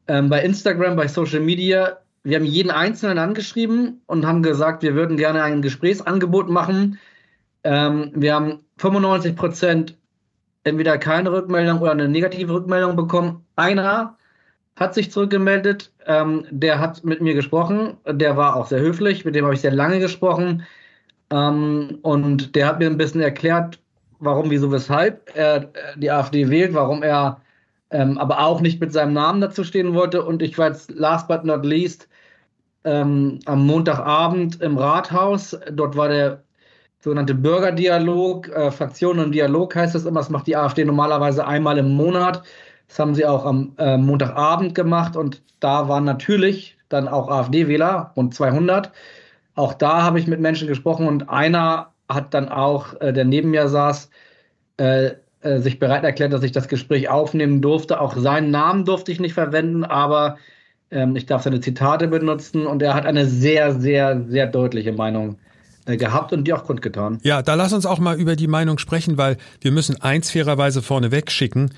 ähm, 0.08 0.28
bei 0.28 0.42
Instagram, 0.42 0.94
bei 0.96 1.08
Social 1.08 1.40
Media. 1.40 1.96
Wir 2.22 2.36
haben 2.36 2.44
jeden 2.44 2.70
Einzelnen 2.70 3.16
angeschrieben 3.16 4.02
und 4.04 4.26
haben 4.26 4.42
gesagt, 4.42 4.82
wir 4.82 4.94
würden 4.94 5.16
gerne 5.16 5.42
ein 5.42 5.62
Gesprächsangebot 5.62 6.50
machen. 6.50 6.98
Ähm, 7.64 8.12
wir 8.14 8.34
haben 8.34 8.65
95 8.78 9.36
Prozent 9.36 9.96
entweder 10.64 10.98
keine 10.98 11.32
Rückmeldung 11.32 11.80
oder 11.80 11.92
eine 11.92 12.08
negative 12.08 12.52
Rückmeldung 12.52 12.96
bekommen. 12.96 13.44
Einer 13.56 14.16
hat 14.76 14.94
sich 14.94 15.10
zurückgemeldet, 15.10 15.92
ähm, 16.06 16.44
der 16.50 16.78
hat 16.78 17.02
mit 17.04 17.20
mir 17.20 17.34
gesprochen, 17.34 17.96
der 18.06 18.36
war 18.36 18.56
auch 18.56 18.66
sehr 18.66 18.80
höflich, 18.80 19.24
mit 19.24 19.34
dem 19.34 19.44
habe 19.44 19.54
ich 19.54 19.62
sehr 19.62 19.72
lange 19.72 20.00
gesprochen 20.00 20.64
ähm, 21.30 21.98
und 22.02 22.54
der 22.54 22.66
hat 22.66 22.78
mir 22.78 22.86
ein 22.86 22.98
bisschen 22.98 23.22
erklärt, 23.22 23.80
warum, 24.18 24.50
wieso, 24.50 24.70
weshalb 24.70 25.30
er 25.34 25.56
äh, 25.56 25.66
die 25.96 26.10
AfD 26.10 26.50
wählt, 26.50 26.74
warum 26.74 27.02
er 27.02 27.40
ähm, 27.90 28.18
aber 28.18 28.40
auch 28.40 28.60
nicht 28.60 28.80
mit 28.80 28.92
seinem 28.92 29.14
Namen 29.14 29.40
dazu 29.40 29.64
stehen 29.64 29.94
wollte 29.94 30.22
und 30.24 30.42
ich 30.42 30.58
war 30.58 30.68
jetzt 30.68 30.90
last 30.90 31.28
but 31.28 31.44
not 31.44 31.64
least 31.64 32.08
ähm, 32.84 33.38
am 33.46 33.66
Montagabend 33.66 34.60
im 34.60 34.76
Rathaus, 34.76 35.58
dort 35.72 35.96
war 35.96 36.08
der 36.08 36.42
sogenannte 37.00 37.34
Bürgerdialog, 37.34 38.48
äh, 38.48 38.70
Fraktionen 38.70 39.24
und 39.26 39.32
Dialog 39.32 39.74
heißt 39.74 39.94
das 39.94 40.04
immer, 40.04 40.20
das 40.20 40.30
macht 40.30 40.46
die 40.46 40.56
AfD 40.56 40.84
normalerweise 40.84 41.46
einmal 41.46 41.78
im 41.78 41.94
Monat 41.94 42.42
das 42.88 42.98
haben 42.98 43.14
sie 43.14 43.26
auch 43.26 43.44
am 43.44 43.72
äh, 43.78 43.96
Montagabend 43.96 44.74
gemacht 44.74 45.16
und 45.16 45.42
da 45.60 45.88
waren 45.88 46.04
natürlich 46.04 46.76
dann 46.88 47.08
auch 47.08 47.28
AfD-Wähler, 47.28 48.12
rund 48.16 48.34
200. 48.34 48.92
Auch 49.54 49.74
da 49.74 50.02
habe 50.02 50.18
ich 50.18 50.26
mit 50.26 50.40
Menschen 50.40 50.68
gesprochen 50.68 51.08
und 51.08 51.28
einer 51.28 51.92
hat 52.08 52.34
dann 52.34 52.48
auch, 52.48 53.00
äh, 53.00 53.12
der 53.12 53.24
neben 53.24 53.50
mir 53.50 53.68
saß, 53.68 54.10
äh, 54.76 55.12
äh, 55.40 55.58
sich 55.60 55.78
bereit 55.78 56.04
erklärt, 56.04 56.32
dass 56.32 56.42
ich 56.42 56.52
das 56.52 56.68
Gespräch 56.68 57.08
aufnehmen 57.08 57.60
durfte. 57.62 58.00
Auch 58.00 58.16
seinen 58.16 58.50
Namen 58.50 58.84
durfte 58.84 59.10
ich 59.10 59.20
nicht 59.20 59.34
verwenden, 59.34 59.84
aber 59.84 60.36
ähm, 60.90 61.16
ich 61.16 61.26
darf 61.26 61.42
seine 61.42 61.60
Zitate 61.60 62.06
benutzen 62.06 62.66
und 62.66 62.82
er 62.82 62.94
hat 62.94 63.06
eine 63.06 63.26
sehr, 63.26 63.72
sehr, 63.74 64.22
sehr 64.28 64.46
deutliche 64.46 64.92
Meinung 64.92 65.32
äh, 65.32 65.55
gehabt 65.86 66.32
und 66.32 66.44
die 66.44 66.52
auch 66.52 66.64
kundgetan. 66.64 67.18
Ja, 67.22 67.42
da 67.42 67.54
lass 67.54 67.72
uns 67.72 67.86
auch 67.86 67.98
mal 67.98 68.18
über 68.18 68.34
die 68.36 68.48
Meinung 68.48 68.78
sprechen, 68.78 69.16
weil 69.16 69.36
wir 69.60 69.70
müssen 69.70 70.00
eins 70.00 70.30
fairerweise 70.30 70.82
vorneweg 70.82 71.30
schicken 71.30 71.70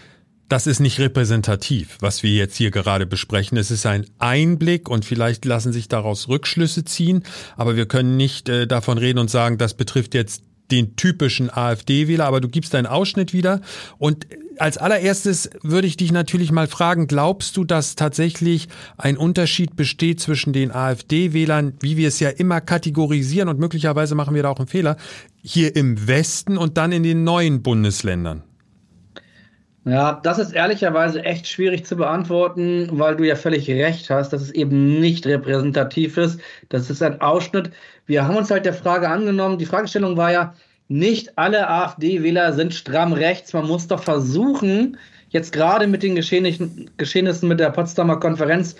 das 0.48 0.66
ist 0.66 0.80
nicht 0.80 0.98
repräsentativ, 0.98 1.98
was 2.00 2.22
wir 2.22 2.30
jetzt 2.30 2.56
hier 2.56 2.70
gerade 2.70 3.06
besprechen. 3.06 3.58
Es 3.58 3.70
ist 3.70 3.84
ein 3.84 4.06
Einblick 4.18 4.88
und 4.88 5.04
vielleicht 5.04 5.44
lassen 5.44 5.72
sich 5.72 5.88
daraus 5.88 6.28
Rückschlüsse 6.28 6.84
ziehen, 6.84 7.22
aber 7.56 7.76
wir 7.76 7.86
können 7.86 8.16
nicht 8.16 8.48
äh, 8.48 8.66
davon 8.66 8.98
reden 8.98 9.18
und 9.18 9.30
sagen, 9.30 9.58
das 9.58 9.74
betrifft 9.74 10.14
jetzt 10.14 10.42
den 10.70 10.96
typischen 10.96 11.50
AfD-Wähler, 11.50 12.24
aber 12.24 12.40
du 12.40 12.48
gibst 12.48 12.74
einen 12.74 12.86
Ausschnitt 12.86 13.32
wieder. 13.32 13.60
Und 13.98 14.26
als 14.58 14.78
allererstes 14.78 15.50
würde 15.62 15.86
ich 15.86 15.96
dich 15.96 16.12
natürlich 16.12 16.52
mal 16.52 16.66
fragen, 16.66 17.06
glaubst 17.06 17.56
du, 17.56 17.64
dass 17.64 17.96
tatsächlich 17.96 18.68
ein 18.96 19.16
Unterschied 19.16 19.76
besteht 19.76 20.20
zwischen 20.20 20.52
den 20.52 20.72
AfD-Wählern, 20.72 21.74
wie 21.80 21.96
wir 21.96 22.08
es 22.08 22.20
ja 22.20 22.30
immer 22.30 22.60
kategorisieren 22.60 23.48
und 23.48 23.58
möglicherweise 23.58 24.14
machen 24.14 24.34
wir 24.34 24.42
da 24.42 24.50
auch 24.50 24.58
einen 24.58 24.68
Fehler, 24.68 24.96
hier 25.42 25.76
im 25.76 26.08
Westen 26.08 26.58
und 26.58 26.76
dann 26.76 26.92
in 26.92 27.02
den 27.02 27.24
neuen 27.24 27.62
Bundesländern? 27.62 28.42
Ja, 29.84 30.20
das 30.22 30.38
ist 30.38 30.52
ehrlicherweise 30.52 31.24
echt 31.24 31.46
schwierig 31.46 31.86
zu 31.86 31.96
beantworten, 31.96 32.90
weil 32.92 33.16
du 33.16 33.24
ja 33.24 33.36
völlig 33.36 33.70
recht 33.70 34.10
hast, 34.10 34.34
dass 34.34 34.42
es 34.42 34.50
eben 34.50 35.00
nicht 35.00 35.26
repräsentativ 35.26 36.18
ist. 36.18 36.40
Das 36.68 36.90
ist 36.90 37.02
ein 37.02 37.22
Ausschnitt. 37.22 37.70
Wir 38.04 38.26
haben 38.26 38.36
uns 38.36 38.50
halt 38.50 38.66
der 38.66 38.74
Frage 38.74 39.08
angenommen, 39.08 39.56
die 39.56 39.64
Fragestellung 39.64 40.18
war 40.18 40.30
ja, 40.30 40.54
nicht 40.88 41.38
alle 41.38 41.68
AfD-Wähler 41.68 42.52
sind 42.54 42.74
stramm 42.74 43.12
rechts. 43.12 43.52
Man 43.52 43.66
muss 43.66 43.86
doch 43.86 44.02
versuchen, 44.02 44.96
jetzt 45.30 45.52
gerade 45.52 45.86
mit 45.86 46.02
den 46.02 46.14
Geschehnissen 46.14 47.48
mit 47.48 47.60
der 47.60 47.70
Potsdamer 47.70 48.18
Konferenz 48.18 48.74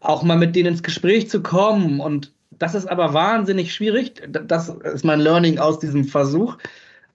auch 0.00 0.22
mal 0.22 0.36
mit 0.36 0.54
denen 0.54 0.68
ins 0.68 0.82
Gespräch 0.82 1.28
zu 1.30 1.42
kommen. 1.42 2.00
Und 2.00 2.32
das 2.50 2.74
ist 2.74 2.86
aber 2.86 3.14
wahnsinnig 3.14 3.74
schwierig. 3.74 4.22
Das 4.28 4.68
ist 4.68 5.04
mein 5.04 5.20
Learning 5.20 5.58
aus 5.58 5.78
diesem 5.78 6.04
Versuch. 6.04 6.58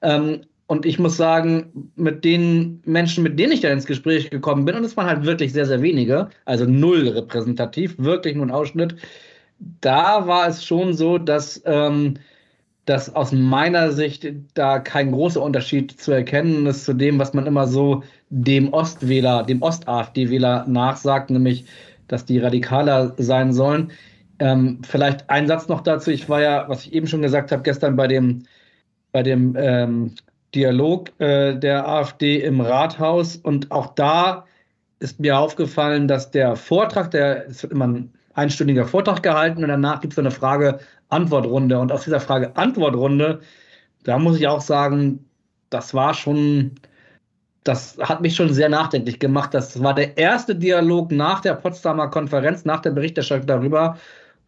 Ähm, 0.01 0.41
und 0.67 0.86
ich 0.86 1.00
muss 1.00 1.17
sagen, 1.17 1.91
mit 1.98 2.24
den 2.24 2.81
Menschen, 2.86 3.24
mit 3.24 3.38
denen 3.38 3.51
ich 3.51 3.60
da 3.60 3.69
ins 3.69 3.86
Gespräch 3.86 4.29
gekommen 4.29 4.63
bin, 4.63 4.75
und 4.75 4.86
es 4.86 4.95
waren 4.95 5.07
halt 5.07 5.25
wirklich 5.25 5.51
sehr, 5.51 5.65
sehr 5.65 5.81
wenige, 5.81 6.29
also 6.45 6.63
null 6.65 7.10
repräsentativ, 7.10 7.95
wirklich 7.98 8.36
nur 8.36 8.45
ein 8.45 8.51
Ausschnitt, 8.51 8.95
da 9.81 10.27
war 10.27 10.48
es 10.48 10.65
schon 10.65 10.93
so, 10.93 11.17
dass, 11.17 11.62
ähm, 11.65 12.15
dass 12.85 13.13
aus 13.15 13.31
meiner 13.31 13.91
Sicht 13.91 14.27
da 14.53 14.79
kein 14.79 15.11
großer 15.11 15.41
Unterschied 15.41 16.00
zu 16.00 16.11
erkennen 16.11 16.65
ist 16.65 16.85
zu 16.85 16.93
dem, 16.93 17.19
was 17.19 17.33
man 17.33 17.45
immer 17.45 17.67
so 17.67 18.03
dem 18.29 18.73
Ostwähler, 18.73 19.43
dem 19.43 19.61
Ost-AfD-Wähler 19.61 20.65
nachsagt, 20.67 21.29
nämlich, 21.29 21.65
dass 22.07 22.25
die 22.25 22.39
radikaler 22.39 23.13
sein 23.17 23.53
sollen. 23.53 23.91
Ähm, 24.39 24.81
vielleicht 24.83 25.29
ein 25.29 25.47
Satz 25.47 25.67
noch 25.67 25.81
dazu. 25.81 26.09
Ich 26.09 26.27
war 26.27 26.41
ja, 26.41 26.67
was 26.67 26.85
ich 26.85 26.93
eben 26.93 27.07
schon 27.07 27.21
gesagt 27.21 27.51
habe, 27.51 27.61
gestern 27.61 27.95
bei 27.95 28.07
dem, 28.07 28.43
bei 29.11 29.21
dem 29.21 29.55
ähm, 29.57 30.15
Dialog 30.55 31.11
äh, 31.19 31.55
der 31.55 31.88
AfD 31.88 32.41
im 32.41 32.61
Rathaus. 32.61 33.35
Und 33.35 33.71
auch 33.71 33.93
da 33.93 34.45
ist 35.00 35.19
mir 35.19 35.38
aufgefallen, 35.38 36.07
dass 36.07 36.31
der 36.31 36.55
Vortrag, 36.55 37.11
der, 37.11 37.47
es 37.47 37.61
wird 37.61 37.73
immer 37.73 37.88
ein 37.88 38.13
einstündiger 38.33 38.85
Vortrag 38.85 39.21
gehalten 39.23 39.63
und 39.63 39.69
danach 39.69 40.01
gibt 40.01 40.13
es 40.13 40.19
eine 40.19 40.31
Frage-Antwort-Runde. 41.12 41.80
Und 41.80 41.91
aus 41.91 42.03
dieser 42.06 42.20
Frage-Antwort-Runde, 42.20 43.41
da 44.03 44.18
muss 44.18 44.38
ich 44.38 44.48
auch 44.48 44.62
sagen, 44.62 45.25
das 45.70 45.94
war 45.94 46.13
schon, 46.13 46.72
das 47.63 47.98
hat 48.00 48.22
mich 48.22 48.36
schon 48.36 48.53
sehr 48.53 48.70
nachdenklich 48.70 49.20
gemacht. 49.20 49.53
Das 49.53 49.82
war 49.84 49.94
der 49.94 50.18
erste 50.18 50.56
Dialog 50.56 51.12
nach 51.12 51.41
der 51.41 51.53
Potsdamer 51.53 52.10
Konferenz, 52.10 52.65
nach 52.65 52.82
der 52.82 52.91
Berichterstattung 52.91 53.48
darüber. 53.48 53.98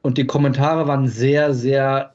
Und 0.01 0.17
die 0.17 0.25
Kommentare 0.25 0.87
waren 0.87 1.07
sehr, 1.07 1.53
sehr 1.53 2.13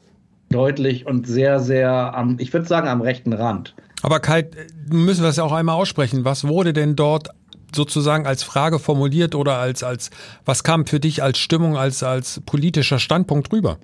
deutlich 0.50 1.06
und 1.06 1.26
sehr, 1.26 1.60
sehr 1.60 1.90
am, 2.14 2.36
ich 2.38 2.52
würde 2.52 2.66
sagen, 2.66 2.88
am 2.88 3.00
rechten 3.00 3.32
Rand. 3.32 3.74
Aber 4.02 4.20
Kai, 4.20 4.48
müssen 4.90 5.22
wir 5.22 5.28
es 5.28 5.36
ja 5.36 5.44
auch 5.44 5.52
einmal 5.52 5.74
aussprechen. 5.74 6.24
Was 6.24 6.46
wurde 6.46 6.72
denn 6.72 6.96
dort 6.96 7.28
sozusagen 7.74 8.26
als 8.26 8.42
Frage 8.42 8.78
formuliert 8.78 9.34
oder 9.34 9.58
als, 9.58 9.82
als, 9.82 10.10
was 10.46 10.64
kam 10.64 10.86
für 10.86 11.00
dich 11.00 11.22
als 11.22 11.38
Stimmung, 11.38 11.76
als, 11.76 12.02
als 12.02 12.40
politischer 12.46 12.98
Standpunkt 12.98 13.52
rüber? 13.52 13.78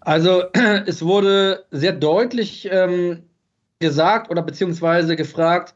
Also, 0.00 0.44
es 0.86 1.02
wurde 1.02 1.64
sehr 1.70 1.92
deutlich 1.92 2.68
ähm, 2.70 3.22
gesagt 3.78 4.30
oder 4.30 4.42
beziehungsweise 4.42 5.16
gefragt, 5.16 5.74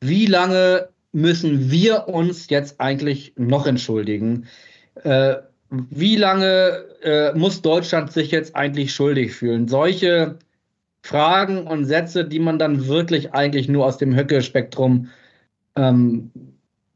wie 0.00 0.26
lange 0.26 0.88
müssen 1.12 1.70
wir 1.70 2.08
uns 2.08 2.48
jetzt 2.48 2.80
eigentlich 2.80 3.32
noch 3.36 3.66
entschuldigen? 3.66 4.46
Äh, 5.02 5.36
wie 5.70 6.16
lange 6.16 6.84
äh, 7.02 7.32
muss 7.34 7.62
Deutschland 7.62 8.12
sich 8.12 8.30
jetzt 8.30 8.56
eigentlich 8.56 8.92
schuldig 8.92 9.32
fühlen? 9.32 9.68
Solche 9.68 10.38
Fragen 11.02 11.66
und 11.66 11.84
Sätze, 11.84 12.24
die 12.24 12.40
man 12.40 12.58
dann 12.58 12.86
wirklich 12.86 13.32
eigentlich 13.32 13.68
nur 13.68 13.86
aus 13.86 13.98
dem 13.98 14.14
Höcke-Spektrum 14.14 15.08
ähm, 15.76 16.30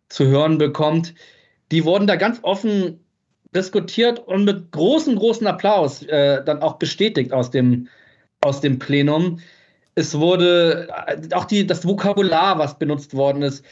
zu 0.08 0.26
hören 0.26 0.58
bekommt, 0.58 1.14
die 1.73 1.84
wurden 1.84 2.06
da 2.06 2.16
ganz 2.16 2.40
offen 2.42 3.03
diskutiert 3.54 4.18
und 4.18 4.44
mit 4.44 4.73
großem, 4.73 5.16
großen 5.16 5.46
Applaus 5.46 6.02
äh, 6.02 6.42
dann 6.44 6.62
auch 6.62 6.75
bestätigt 6.75 7.32
aus 7.32 7.50
dem, 7.50 7.88
aus 8.40 8.61
dem 8.61 8.78
Plenum. 8.78 9.40
Es 9.94 10.18
wurde 10.18 10.88
äh, 11.06 11.34
auch 11.34 11.44
die, 11.44 11.66
das 11.66 11.87
Vokabular, 11.87 12.58
was 12.58 12.78
benutzt 12.78 13.14
worden 13.14 13.42
ist, 13.42 13.64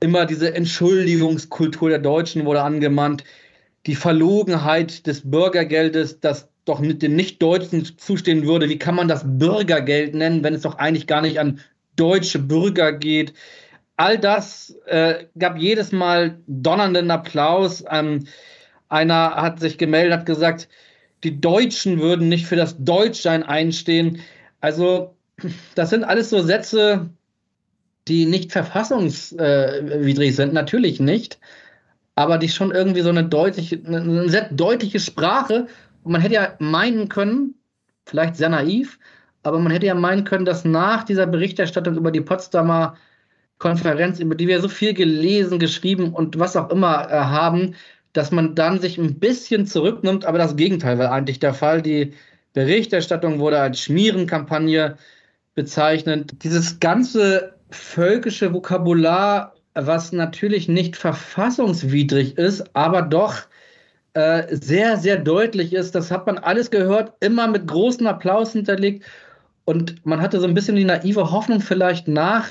immer 0.00 0.26
diese 0.26 0.54
Entschuldigungskultur 0.54 1.88
der 1.88 1.98
Deutschen 1.98 2.44
wurde 2.44 2.62
angemahnt 2.62 3.24
die 3.86 3.94
Verlogenheit 3.94 5.06
des 5.06 5.28
Bürgergeldes, 5.28 6.20
das 6.20 6.48
doch 6.64 6.80
mit 6.80 7.00
den 7.00 7.16
Nicht-Deutschen 7.16 7.84
zustehen 7.96 8.46
würde. 8.46 8.68
Wie 8.68 8.78
kann 8.78 8.94
man 8.94 9.08
das 9.08 9.22
Bürgergeld 9.24 10.14
nennen, 10.14 10.44
wenn 10.44 10.54
es 10.54 10.62
doch 10.62 10.76
eigentlich 10.76 11.06
gar 11.06 11.22
nicht 11.22 11.40
an 11.40 11.60
deutsche 11.96 12.38
Bürger 12.38 12.92
geht? 12.92 13.32
All 13.96 14.18
das 14.18 14.76
äh, 14.86 15.24
gab 15.38 15.56
jedes 15.56 15.90
Mal 15.92 16.38
donnernden 16.46 17.10
Applaus. 17.10 17.82
Ähm, 17.90 18.26
einer 18.88 19.36
hat 19.36 19.60
sich 19.60 19.78
gemeldet, 19.78 20.18
hat 20.18 20.26
gesagt, 20.26 20.68
die 21.24 21.40
Deutschen 21.40 22.00
würden 22.00 22.28
nicht 22.28 22.46
für 22.46 22.56
das 22.56 22.76
Deutschsein 22.78 23.42
einstehen. 23.42 24.20
Also, 24.60 25.14
das 25.74 25.90
sind 25.90 26.04
alles 26.04 26.30
so 26.30 26.42
Sätze, 26.42 27.10
die 28.06 28.24
nicht 28.24 28.52
verfassungswidrig 28.52 30.34
sind, 30.34 30.52
natürlich 30.52 31.00
nicht 31.00 31.38
aber 32.18 32.36
die 32.36 32.48
schon 32.48 32.72
irgendwie 32.72 33.02
so 33.02 33.10
eine 33.10 33.24
deutliche, 33.24 33.80
eine 33.86 34.28
sehr 34.28 34.52
deutliche 34.52 34.98
Sprache. 34.98 35.68
Und 36.02 36.10
man 36.10 36.20
hätte 36.20 36.34
ja 36.34 36.56
meinen 36.58 37.08
können, 37.08 37.54
vielleicht 38.06 38.34
sehr 38.34 38.48
naiv, 38.48 38.98
aber 39.44 39.60
man 39.60 39.70
hätte 39.70 39.86
ja 39.86 39.94
meinen 39.94 40.24
können, 40.24 40.44
dass 40.44 40.64
nach 40.64 41.04
dieser 41.04 41.28
Berichterstattung 41.28 41.96
über 41.96 42.10
die 42.10 42.20
Potsdamer 42.20 42.96
Konferenz, 43.58 44.18
über 44.18 44.34
die 44.34 44.48
wir 44.48 44.60
so 44.60 44.68
viel 44.68 44.94
gelesen, 44.94 45.60
geschrieben 45.60 46.12
und 46.12 46.40
was 46.40 46.56
auch 46.56 46.70
immer 46.70 47.08
äh, 47.08 47.14
haben, 47.14 47.76
dass 48.18 48.32
man 48.32 48.56
dann 48.56 48.80
sich 48.80 48.98
ein 48.98 49.20
bisschen 49.20 49.64
zurücknimmt, 49.64 50.24
aber 50.24 50.38
das 50.38 50.56
Gegenteil 50.56 50.98
war 50.98 51.12
eigentlich 51.12 51.38
der 51.38 51.54
Fall. 51.54 51.82
Die 51.82 52.14
Berichterstattung 52.52 53.38
wurde 53.38 53.60
als 53.60 53.80
Schmierenkampagne 53.80 54.96
bezeichnet. 55.54 56.42
Dieses 56.42 56.80
ganze 56.80 57.54
völkische 57.70 58.52
Vokabular, 58.52 59.54
was 59.74 60.10
natürlich 60.10 60.66
nicht 60.66 60.96
verfassungswidrig 60.96 62.36
ist, 62.36 62.74
aber 62.74 63.02
doch 63.02 63.36
äh, 64.14 64.42
sehr, 64.50 64.96
sehr 64.96 65.18
deutlich 65.18 65.72
ist, 65.72 65.94
das 65.94 66.10
hat 66.10 66.26
man 66.26 66.38
alles 66.38 66.72
gehört, 66.72 67.12
immer 67.20 67.46
mit 67.46 67.68
großem 67.68 68.08
Applaus 68.08 68.52
hinterlegt. 68.52 69.04
Und 69.64 70.04
man 70.04 70.20
hatte 70.20 70.40
so 70.40 70.48
ein 70.48 70.54
bisschen 70.54 70.74
die 70.74 70.84
naive 70.84 71.30
Hoffnung, 71.30 71.60
vielleicht 71.60 72.08
nach 72.08 72.48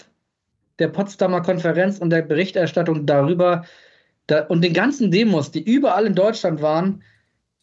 der 0.79 0.87
Potsdamer 0.87 1.41
Konferenz 1.41 1.97
und 1.97 2.09
der 2.09 2.21
Berichterstattung 2.21 3.05
darüber 3.05 3.65
da, 4.27 4.41
und 4.41 4.63
den 4.63 4.73
ganzen 4.73 5.11
Demos, 5.11 5.51
die 5.51 5.63
überall 5.63 6.05
in 6.05 6.15
Deutschland 6.15 6.61
waren, 6.61 7.03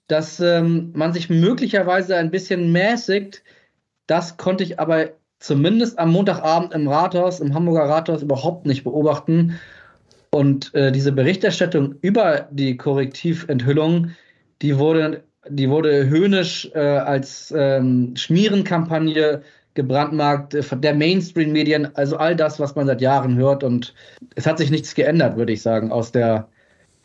dass 0.09 0.41
ähm, 0.41 0.93
man 0.95 1.13
sich 1.13 1.31
möglicherweise 1.31 2.17
ein 2.17 2.31
bisschen 2.31 2.73
mäßigt. 2.73 3.43
Das 4.07 4.37
konnte 4.37 4.65
ich 4.65 4.79
aber 4.79 5.11
zumindest 5.39 5.99
am 5.99 6.13
Montagabend 6.13 6.73
im 6.75 6.89
Rathaus, 6.89 7.41
im 7.41 7.55
Hamburger 7.55 7.89
Rathaus 7.89 8.23
überhaupt 8.23 8.67
nicht 8.67 8.85
beobachten. 8.85 9.59
Und 10.31 10.75
äh, 10.75 10.91
diese 10.91 11.13
Berichterstattung 11.13 11.95
über 12.01 12.49
die 12.51 12.77
Korrektiventhüllung, 12.77 14.11
die 14.63 14.79
wurde, 14.79 15.23
die 15.49 15.71
wurde 15.71 16.09
höhnisch 16.09 16.71
äh, 16.75 16.81
als 16.81 17.53
ähm, 17.57 18.17
Schmierenkampagne 18.17 19.43
gebrandmarkt, 19.75 20.55
äh, 20.55 20.63
der 20.77 20.95
Mainstream-Medien, 20.95 21.95
also 21.95 22.17
all 22.17 22.35
das, 22.35 22.59
was 22.59 22.75
man 22.75 22.87
seit 22.87 23.01
Jahren 23.01 23.37
hört. 23.37 23.63
Und 23.63 23.95
es 24.35 24.47
hat 24.47 24.59
sich 24.59 24.71
nichts 24.71 24.95
geändert, 24.95 25.37
würde 25.37 25.53
ich 25.53 25.63
sagen, 25.63 25.93
aus 25.93 26.11
der, 26.11 26.49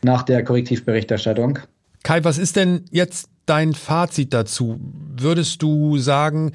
nach 0.02 0.22
der 0.22 0.44
Korrektivberichterstattung. 0.44 1.58
Kai, 2.02 2.24
was 2.24 2.38
ist 2.38 2.56
denn 2.56 2.84
jetzt 2.90 3.28
dein 3.46 3.74
Fazit 3.74 4.32
dazu? 4.32 4.80
Würdest 5.16 5.62
du 5.62 5.98
sagen, 5.98 6.52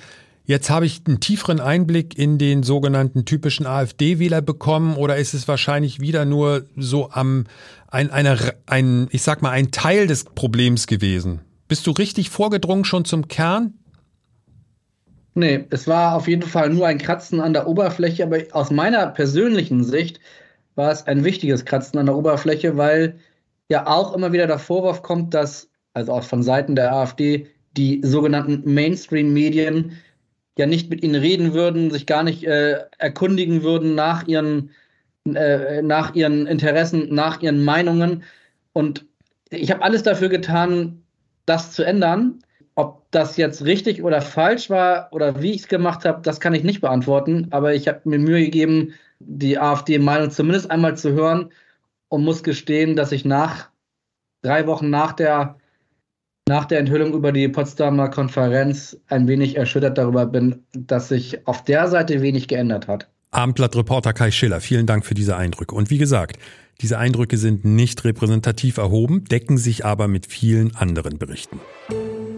Jetzt 0.48 0.70
habe 0.70 0.86
ich 0.86 1.02
einen 1.08 1.20
tieferen 1.20 1.60
Einblick 1.60 2.18
in 2.20 2.38
den 2.38 2.62
sogenannten 2.62 3.26
typischen 3.26 3.66
AfD-Wähler 3.66 4.42
bekommen 4.44 4.96
oder 4.96 5.18
ist 5.18 5.34
es 5.34 5.48
wahrscheinlich 5.48 6.00
wieder 6.00 6.24
nur 6.24 6.66
so 6.76 7.10
am 7.10 7.46
ein, 7.88 8.12
eine, 8.12 8.38
ein, 8.68 9.08
ich 9.10 9.24
sag 9.24 9.42
mal, 9.42 9.50
ein 9.50 9.72
Teil 9.72 10.06
des 10.06 10.24
Problems 10.24 10.86
gewesen? 10.86 11.42
Bist 11.68 11.88
du 11.88 11.92
richtig 11.92 12.30
vorgedrungen 12.30 12.86
schon 12.86 13.06
zum 13.06 13.28
Kern? 13.28 13.74
Nee, 15.34 15.66
es 15.72 15.88
war 15.88 16.16
auf 16.16 16.28
jeden 16.28 16.44
Fall 16.44 16.70
nur 16.70 16.86
ein 16.86 17.00
Kratzen 17.00 17.42
an 17.42 17.54
der 17.54 17.68
Oberfläche, 17.68 18.24
aber 18.24 18.38
aus 18.52 18.70
meiner 18.70 19.08
persönlichen 19.08 19.84
Sicht 19.84 20.20
war 20.76 20.92
es 20.92 21.08
ein 21.08 21.24
wichtiges 21.24 21.66
Kratzen 21.66 21.98
an 21.98 22.06
der 22.06 22.16
Oberfläche, 22.16 22.78
weil 22.78 23.20
ja 23.70 23.88
auch 23.88 24.14
immer 24.14 24.32
wieder 24.32 24.48
der 24.48 24.60
Vorwurf 24.60 25.02
kommt, 25.02 25.34
dass, 25.34 25.70
also 25.94 26.14
auch 26.14 26.24
von 26.24 26.44
Seiten 26.44 26.76
der 26.76 26.94
AfD, 26.94 27.48
die 27.78 28.02
sogenannten 28.04 28.74
Mainstream-Medien 28.74 29.98
ja 30.58 30.66
nicht 30.66 30.90
mit 30.90 31.04
ihnen 31.04 31.16
reden 31.16 31.54
würden, 31.54 31.92
sich 31.92 32.06
gar 32.06 32.24
nicht 32.24 32.44
äh, 32.46 32.80
erkundigen 32.98 33.64
würden 33.64 33.96
nach 33.96 34.28
ihren, 34.28 34.72
äh, 35.26 35.82
nach 35.82 36.16
ihren 36.16 36.48
Interessen, 36.48 37.14
nach 37.14 37.42
ihren 37.42 37.64
Meinungen. 37.64 38.24
Und 38.74 39.06
ich 39.50 39.72
habe 39.72 39.84
alles 39.84 40.04
dafür 40.04 40.30
getan, 40.30 41.04
das 41.46 41.74
zu 41.74 41.84
ändern. 41.84 42.40
Ob 42.76 43.10
das 43.12 43.38
jetzt 43.38 43.64
richtig 43.66 44.04
oder 44.04 44.22
falsch 44.22 44.70
war 44.70 45.10
oder 45.12 45.42
wie 45.42 45.52
ich 45.52 45.62
es 45.62 45.68
gemacht 45.68 46.06
habe, 46.06 46.22
das 46.22 46.40
kann 46.40 46.54
ich 46.54 46.64
nicht 46.64 46.82
beantworten. 46.82 47.48
Aber 47.52 47.74
ich 47.74 47.88
habe 47.88 48.02
mir 48.04 48.20
Mühe 48.20 48.44
gegeben, 48.44 48.94
die 49.20 49.58
AfD-Meinung 49.58 50.30
zumindest 50.32 50.72
einmal 50.72 50.98
zu 50.98 51.14
hören 51.14 51.52
und 52.16 52.24
muss 52.24 52.44
gestehen, 52.44 52.96
dass 52.96 53.12
ich 53.12 53.26
nach 53.26 53.70
drei 54.42 54.68
Wochen 54.68 54.90
nach 54.90 55.12
der 55.12 55.58
nach 56.48 56.66
der 56.66 56.80
Enthüllung 56.80 57.14
über 57.14 57.32
die 57.32 57.48
Potsdamer 57.50 58.10
Konferenz 58.10 58.98
ein 59.08 59.28
wenig 59.28 59.58
erschüttert 59.58 59.98
darüber 59.98 60.28
bin, 60.28 60.64
dass 60.74 61.10
sich 61.10 61.46
auf 61.48 61.64
der 61.64 61.88
Seite 61.88 62.22
wenig 62.22 62.48
geändert 62.48 62.88
hat. 62.88 63.10
Abendblatt-Reporter 63.32 64.14
Kai 64.14 64.30
Schiller, 64.30 64.62
vielen 64.62 64.86
Dank 64.86 65.06
für 65.06 65.16
diese 65.16 65.36
Eindrücke. 65.36 65.74
Und 65.74 65.90
wie 65.90 65.98
gesagt, 65.98 66.38
diese 66.82 67.00
Eindrücke 67.00 67.38
sind 67.38 67.66
nicht 67.66 68.06
repräsentativ 68.06 68.78
erhoben, 68.78 69.26
decken 69.26 69.58
sich 69.58 69.86
aber 69.86 70.08
mit 70.08 70.28
vielen 70.28 70.76
anderen 70.76 71.18
Berichten. 71.18 71.60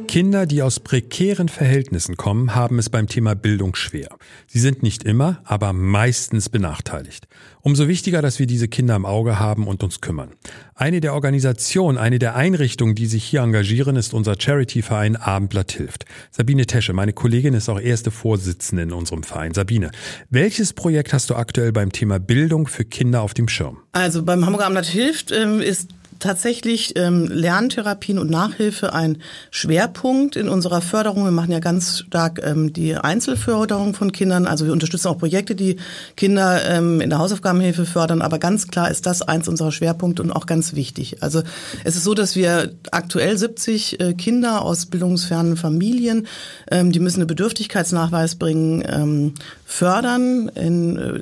Kinder, 0.07 0.45
die 0.45 0.61
aus 0.61 0.79
prekären 0.79 1.49
Verhältnissen 1.49 2.15
kommen, 2.15 2.55
haben 2.55 2.79
es 2.79 2.89
beim 2.89 3.07
Thema 3.07 3.35
Bildung 3.35 3.75
schwer. 3.75 4.07
Sie 4.47 4.59
sind 4.59 4.81
nicht 4.81 5.03
immer, 5.03 5.41
aber 5.43 5.73
meistens 5.73 6.49
benachteiligt. 6.49 7.27
Umso 7.61 7.89
wichtiger, 7.89 8.21
dass 8.21 8.39
wir 8.39 8.47
diese 8.47 8.69
Kinder 8.69 8.95
im 8.95 9.05
Auge 9.05 9.39
haben 9.39 9.67
und 9.67 9.83
uns 9.83 9.99
kümmern. 9.99 10.31
Eine 10.73 11.01
der 11.01 11.13
Organisationen, 11.13 11.97
eine 11.97 12.17
der 12.17 12.35
Einrichtungen, 12.35 12.95
die 12.95 13.07
sich 13.07 13.25
hier 13.25 13.41
engagieren, 13.41 13.97
ist 13.97 14.13
unser 14.13 14.35
Charity-Verein 14.39 15.17
Abendblatt 15.17 15.73
hilft. 15.73 16.05
Sabine 16.31 16.65
Tesche, 16.65 16.93
meine 16.93 17.11
Kollegin, 17.11 17.53
ist 17.53 17.67
auch 17.67 17.79
erste 17.79 18.09
Vorsitzende 18.09 18.83
in 18.83 18.93
unserem 18.93 19.23
Verein. 19.23 19.53
Sabine, 19.53 19.91
welches 20.29 20.71
Projekt 20.71 21.11
hast 21.11 21.29
du 21.29 21.35
aktuell 21.35 21.73
beim 21.73 21.91
Thema 21.91 22.19
Bildung 22.19 22.67
für 22.67 22.85
Kinder 22.85 23.21
auf 23.21 23.33
dem 23.33 23.49
Schirm? 23.49 23.79
Also 23.91 24.23
beim 24.23 24.45
Hamburger 24.45 24.67
Abendblatt 24.67 24.87
hilft 24.87 25.31
ähm, 25.31 25.59
ist 25.59 25.89
tatsächlich 26.19 26.97
ähm, 26.97 27.27
Lerntherapien 27.27 28.19
und 28.19 28.29
Nachhilfe 28.29 28.93
ein 28.93 29.17
Schwerpunkt 29.51 30.35
in 30.35 30.49
unserer 30.49 30.81
Förderung. 30.81 31.23
Wir 31.23 31.31
machen 31.31 31.51
ja 31.51 31.59
ganz 31.59 31.99
stark 31.99 32.41
ähm, 32.43 32.73
die 32.73 32.95
Einzelförderung 32.95 33.93
von 33.93 34.11
Kindern. 34.11 34.47
Also 34.47 34.65
wir 34.65 34.73
unterstützen 34.73 35.07
auch 35.07 35.17
Projekte, 35.17 35.55
die 35.55 35.77
Kinder 36.15 36.63
ähm, 36.69 37.01
in 37.01 37.09
der 37.09 37.19
Hausaufgabenhilfe 37.19 37.85
fördern. 37.85 38.21
Aber 38.21 38.39
ganz 38.39 38.67
klar 38.67 38.89
ist 38.89 39.05
das 39.05 39.21
eins 39.21 39.47
unserer 39.47 39.71
Schwerpunkte 39.71 40.21
und 40.21 40.31
auch 40.31 40.45
ganz 40.45 40.73
wichtig. 40.73 41.23
Also 41.23 41.43
es 41.83 41.95
ist 41.95 42.03
so, 42.03 42.13
dass 42.13 42.35
wir 42.35 42.73
aktuell 42.91 43.37
70 43.37 43.99
äh, 43.99 44.13
Kinder 44.13 44.61
aus 44.61 44.85
bildungsfernen 44.85 45.57
Familien, 45.57 46.27
ähm, 46.71 46.91
die 46.91 46.99
müssen 46.99 47.21
einen 47.21 47.27
Bedürftigkeitsnachweis 47.27 48.35
bringen, 48.35 48.83
ähm, 48.87 49.33
fördern 49.65 50.49
in 50.55 50.97
äh, 50.97 51.21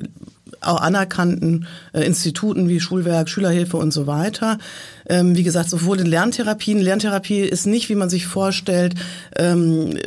auch 0.68 0.82
anerkannten 0.82 1.68
äh, 1.94 2.02
Instituten 2.02 2.68
wie 2.70 2.80
Schulwerk, 2.80 3.30
Schülerhilfe 3.30 3.78
und 3.78 3.92
so 3.92 4.08
weiter. 4.08 4.58
Ähm, 5.08 5.36
wie 5.36 5.44
gesagt, 5.44 5.70
sowohl 5.70 6.00
in 6.00 6.08
Lerntherapien. 6.08 6.80
Lerntherapie 6.80 7.42
ist 7.42 7.66
nicht, 7.66 7.90
wie 7.90 7.96
man 7.96 8.10
sich 8.10 8.26
vorstellt, 8.26 8.96
ähm, 9.36 9.98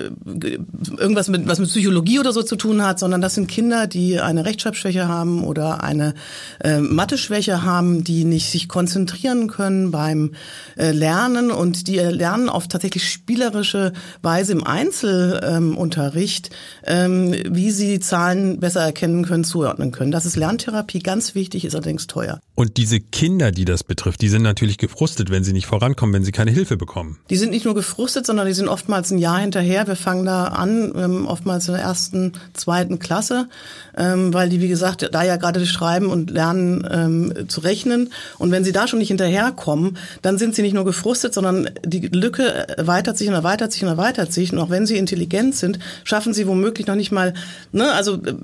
irgendwas 0.97 1.29
mit, 1.29 1.47
was 1.47 1.59
mit 1.59 1.69
Psychologie 1.69 2.19
oder 2.19 2.33
so 2.33 2.43
zu 2.43 2.57
tun 2.57 2.83
hat, 2.83 2.99
sondern 2.99 3.21
das 3.21 3.35
sind 3.35 3.49
Kinder, 3.49 3.87
die 3.87 4.21
eine 4.21 4.45
Rechtschreibschwäche 4.45 5.09
haben 5.09 5.45
oder 5.45 5.83
eine 5.83 6.15
äh, 6.63 6.79
Mathe-Schwäche 6.79 7.63
haben, 7.63 8.05
die 8.05 8.25
nicht 8.25 8.51
sich 8.51 8.69
konzentrieren 8.69 9.49
können 9.49 9.91
beim 9.91 10.33
äh, 10.77 10.93
Lernen 10.93 11.51
und 11.51 11.89
die 11.89 11.99
lernen 11.99 12.49
auf 12.49 12.69
tatsächlich 12.69 13.09
spielerische 13.09 13.93
Weise 14.23 14.53
im 14.53 14.65
Einzelunterricht, 14.65 16.51
ähm, 16.85 17.35
wie 17.49 17.71
sie 17.71 18.01
Zahlen 18.01 18.61
besser 18.61 18.81
erkennen 18.81 19.25
können, 19.25 19.45
zuordnen 19.45 19.93
können. 19.93 20.11
Das 20.11 20.27
ist 20.27 20.37
Lerntherapie 20.37 21.01
ganz 21.01 21.35
wichtig, 21.35 21.65
ist 21.65 21.75
allerdings 21.75 22.07
teuer. 22.07 22.41
Und 22.59 22.77
diese 22.77 22.99
Kinder, 22.99 23.53
die 23.53 23.65
das 23.65 23.85
betrifft, 23.85 24.21
die 24.21 24.29
sind 24.29 24.43
natürlich 24.43 24.79
gefrustet, 24.79 25.31
wenn 25.31 25.45
sie 25.45 25.53
nicht 25.53 25.67
vorankommen, 25.67 26.13
wenn 26.13 26.25
sie 26.25 26.33
keine 26.33 26.51
Hilfe 26.51 26.77
bekommen. 26.77 27.17
Die 27.31 27.37
sind 27.37 27.51
nicht 27.51 27.65
nur 27.65 27.77
gefrustet, 27.77 28.27
sondern 28.27 28.49
die 28.49 28.53
sind 28.53 28.67
oftmals 28.67 29.13
ein 29.13 29.19
Jahr 29.19 29.39
hinterher. 29.39 29.87
Wir 29.87 29.95
fangen 29.95 30.25
da 30.25 30.47
an, 30.47 30.93
ähm, 30.97 31.27
oftmals 31.29 31.69
in 31.69 31.75
der 31.75 31.85
ersten, 31.85 32.33
zweiten 32.55 32.99
Klasse, 32.99 33.49
ähm, 33.97 34.35
weil 34.35 34.49
die, 34.49 34.61
wie 34.61 34.67
gesagt, 34.67 35.09
da 35.13 35.23
ja 35.23 35.37
gerade 35.37 35.65
schreiben 35.67 36.09
und 36.09 36.31
lernen 36.33 36.85
ähm, 36.91 37.49
zu 37.49 37.61
rechnen. 37.61 38.13
Und 38.39 38.51
wenn 38.51 38.65
sie 38.65 38.73
da 38.73 38.89
schon 38.89 38.99
nicht 38.99 39.07
hinterherkommen, 39.07 39.97
dann 40.23 40.37
sind 40.37 40.57
sie 40.57 40.63
nicht 40.63 40.75
nur 40.75 40.85
gefrustet, 40.85 41.35
sondern 41.35 41.71
die 41.85 42.09
Lücke 42.09 42.43
erweitert 42.77 43.19
sich 43.19 43.29
und 43.29 43.35
erweitert 43.35 43.71
sich 43.71 43.85
und 43.85 43.89
erweitert 43.89 44.33
sich. 44.33 44.53
Und 44.53 44.59
auch 44.59 44.71
wenn 44.71 44.85
sie 44.85 44.97
intelligent 44.97 45.55
sind, 45.55 45.79
schaffen 46.03 46.35
sie 46.35 46.49
womöglich 46.49 46.89
noch 46.89 46.97
nicht 46.97 47.13
mal, 47.13 47.35
ne, 47.71 47.93
also 47.93 48.15
äh, 48.15 48.35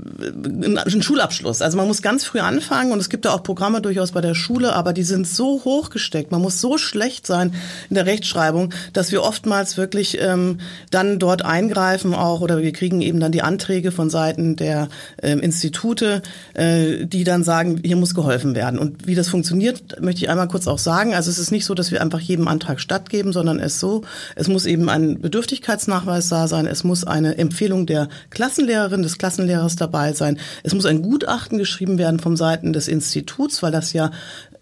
einen 0.78 1.02
Schulabschluss. 1.02 1.62
Also 1.62 1.76
man 1.76 1.88
muss 1.88 2.00
ganz 2.00 2.24
früh 2.24 2.38
anfangen 2.38 2.92
und 2.92 3.00
es 3.00 3.08
gibt 3.08 3.24
da 3.24 3.32
auch 3.32 3.42
Programme 3.42 3.82
durchaus 3.82 4.03
bei 4.12 4.20
der 4.20 4.34
Schule, 4.34 4.74
aber 4.74 4.92
die 4.92 5.02
sind 5.02 5.26
so 5.26 5.62
hochgesteckt 5.64 6.34
man 6.34 6.42
muss 6.42 6.60
so 6.60 6.78
schlecht 6.78 7.28
sein 7.28 7.54
in 7.88 7.94
der 7.94 8.06
Rechtschreibung, 8.06 8.74
dass 8.92 9.12
wir 9.12 9.22
oftmals 9.22 9.76
wirklich 9.76 10.18
ähm, 10.20 10.58
dann 10.90 11.20
dort 11.20 11.44
eingreifen 11.44 12.12
auch 12.12 12.40
oder 12.40 12.60
wir 12.60 12.72
kriegen 12.72 13.00
eben 13.00 13.20
dann 13.20 13.30
die 13.30 13.42
Anträge 13.42 13.92
von 13.92 14.10
Seiten 14.10 14.56
der 14.56 14.88
ähm, 15.22 15.38
Institute, 15.38 16.22
äh, 16.54 17.06
die 17.06 17.22
dann 17.22 17.44
sagen, 17.44 17.80
hier 17.84 17.94
muss 17.94 18.16
geholfen 18.16 18.56
werden. 18.56 18.80
Und 18.80 19.06
wie 19.06 19.14
das 19.14 19.28
funktioniert, 19.28 20.00
möchte 20.00 20.22
ich 20.22 20.28
einmal 20.28 20.48
kurz 20.48 20.66
auch 20.66 20.78
sagen. 20.78 21.14
Also 21.14 21.30
es 21.30 21.38
ist 21.38 21.52
nicht 21.52 21.64
so, 21.64 21.74
dass 21.74 21.92
wir 21.92 22.02
einfach 22.02 22.20
jedem 22.20 22.48
Antrag 22.48 22.80
stattgeben, 22.80 23.32
sondern 23.32 23.60
es 23.60 23.78
so, 23.78 24.02
es 24.34 24.48
muss 24.48 24.66
eben 24.66 24.88
ein 24.88 25.20
Bedürftigkeitsnachweis 25.20 26.28
da 26.28 26.48
sein, 26.48 26.66
es 26.66 26.82
muss 26.82 27.04
eine 27.04 27.38
Empfehlung 27.38 27.86
der 27.86 28.08
Klassenlehrerin, 28.30 29.02
des 29.02 29.18
Klassenlehrers 29.18 29.76
dabei 29.76 30.12
sein, 30.14 30.38
es 30.64 30.74
muss 30.74 30.84
ein 30.84 31.00
Gutachten 31.00 31.58
geschrieben 31.58 31.96
werden 31.96 32.18
vom 32.18 32.36
Seiten 32.36 32.72
des 32.72 32.88
Instituts, 32.88 33.62
weil 33.62 33.70
das 33.70 33.92
ja 33.94 34.10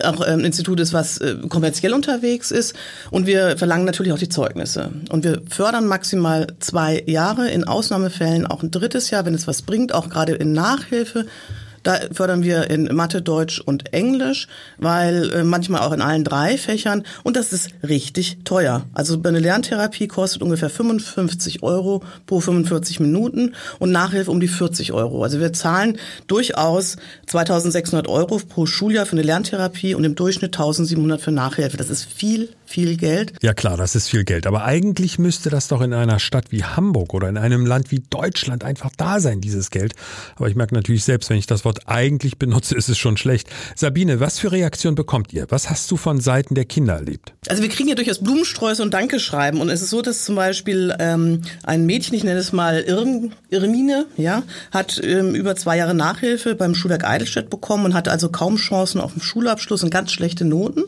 auch 0.02 0.20
ein 0.20 0.40
ähm, 0.40 0.44
Institut 0.44 0.80
ist, 0.80 0.92
was 0.92 1.18
äh, 1.18 1.36
kommerziell 1.48 1.92
unterwegs 1.92 2.50
ist. 2.50 2.74
Und 3.10 3.26
wir 3.26 3.56
verlangen 3.56 3.84
natürlich 3.84 4.12
auch 4.12 4.18
die 4.18 4.28
Zeugnisse. 4.28 4.90
Und 5.10 5.24
wir 5.24 5.42
fördern 5.48 5.86
maximal 5.86 6.46
zwei 6.60 7.02
Jahre, 7.06 7.50
in 7.50 7.64
Ausnahmefällen 7.64 8.46
auch 8.46 8.62
ein 8.62 8.70
drittes 8.70 9.10
Jahr, 9.10 9.24
wenn 9.24 9.34
es 9.34 9.46
was 9.46 9.62
bringt, 9.62 9.94
auch 9.94 10.08
gerade 10.08 10.32
in 10.32 10.52
Nachhilfe 10.52 11.26
Da 11.82 11.98
fördern 12.12 12.42
wir 12.42 12.70
in 12.70 12.84
Mathe, 12.94 13.22
Deutsch 13.22 13.60
und 13.60 13.92
Englisch, 13.92 14.48
weil 14.78 15.30
äh, 15.32 15.44
manchmal 15.44 15.80
auch 15.82 15.92
in 15.92 16.00
allen 16.00 16.24
drei 16.24 16.56
Fächern. 16.56 17.04
Und 17.22 17.36
das 17.36 17.52
ist 17.52 17.70
richtig 17.86 18.38
teuer. 18.44 18.86
Also 18.92 19.20
eine 19.22 19.38
Lerntherapie 19.38 20.08
kostet 20.08 20.42
ungefähr 20.42 20.70
55 20.70 21.62
Euro 21.62 22.02
pro 22.26 22.40
45 22.40 23.00
Minuten 23.00 23.54
und 23.78 23.92
Nachhilfe 23.92 24.30
um 24.30 24.40
die 24.40 24.48
40 24.48 24.92
Euro. 24.92 25.22
Also 25.22 25.40
wir 25.40 25.52
zahlen 25.52 25.98
durchaus 26.26 26.96
2600 27.26 28.08
Euro 28.08 28.38
pro 28.38 28.66
Schuljahr 28.66 29.06
für 29.06 29.12
eine 29.12 29.22
Lerntherapie 29.22 29.94
und 29.94 30.04
im 30.04 30.14
Durchschnitt 30.14 30.54
1700 30.54 31.20
für 31.20 31.32
Nachhilfe. 31.32 31.76
Das 31.76 31.90
ist 31.90 32.04
viel, 32.04 32.48
viel 32.72 32.96
Geld. 32.96 33.34
Ja 33.42 33.52
klar, 33.52 33.76
das 33.76 33.94
ist 33.94 34.08
viel 34.08 34.24
Geld. 34.24 34.46
Aber 34.46 34.64
eigentlich 34.64 35.18
müsste 35.18 35.50
das 35.50 35.68
doch 35.68 35.82
in 35.82 35.92
einer 35.92 36.18
Stadt 36.18 36.46
wie 36.50 36.64
Hamburg 36.64 37.12
oder 37.12 37.28
in 37.28 37.36
einem 37.36 37.66
Land 37.66 37.90
wie 37.90 38.02
Deutschland 38.08 38.64
einfach 38.64 38.90
da 38.96 39.20
sein, 39.20 39.42
dieses 39.42 39.70
Geld. 39.70 39.94
Aber 40.36 40.48
ich 40.48 40.56
merke 40.56 40.74
natürlich 40.74 41.04
selbst, 41.04 41.28
wenn 41.28 41.36
ich 41.36 41.46
das 41.46 41.66
Wort 41.66 41.80
eigentlich 41.86 42.38
benutze, 42.38 42.74
ist 42.74 42.88
es 42.88 42.96
schon 42.96 43.18
schlecht. 43.18 43.48
Sabine, 43.76 44.20
was 44.20 44.38
für 44.38 44.52
Reaktion 44.52 44.94
bekommt 44.94 45.34
ihr? 45.34 45.46
Was 45.50 45.68
hast 45.68 45.90
du 45.90 45.98
von 45.98 46.20
Seiten 46.20 46.54
der 46.54 46.64
Kinder 46.64 46.94
erlebt? 46.94 47.34
Also 47.48 47.62
wir 47.62 47.68
kriegen 47.68 47.90
ja 47.90 47.94
durchaus 47.94 48.20
Blumensträuße 48.20 48.82
und 48.82 48.94
Dankeschreiben. 48.94 49.60
Und 49.60 49.68
es 49.68 49.82
ist 49.82 49.90
so, 49.90 50.00
dass 50.00 50.24
zum 50.24 50.36
Beispiel 50.36 50.96
ähm, 50.98 51.42
ein 51.64 51.84
Mädchen, 51.84 52.16
ich 52.16 52.24
nenne 52.24 52.40
es 52.40 52.52
mal 52.52 52.80
Irm, 52.80 53.32
Irmine, 53.50 54.06
ja, 54.16 54.44
hat 54.70 54.98
ähm, 55.04 55.34
über 55.34 55.56
zwei 55.56 55.76
Jahre 55.76 55.94
Nachhilfe 55.94 56.54
beim 56.54 56.74
Schulwerk 56.74 57.04
Eidelstedt 57.04 57.50
bekommen 57.50 57.84
und 57.84 57.94
hatte 57.94 58.10
also 58.10 58.30
kaum 58.30 58.56
Chancen 58.56 58.98
auf 58.98 59.12
den 59.12 59.20
Schulabschluss 59.20 59.82
und 59.82 59.90
ganz 59.90 60.10
schlechte 60.10 60.46
Noten. 60.46 60.84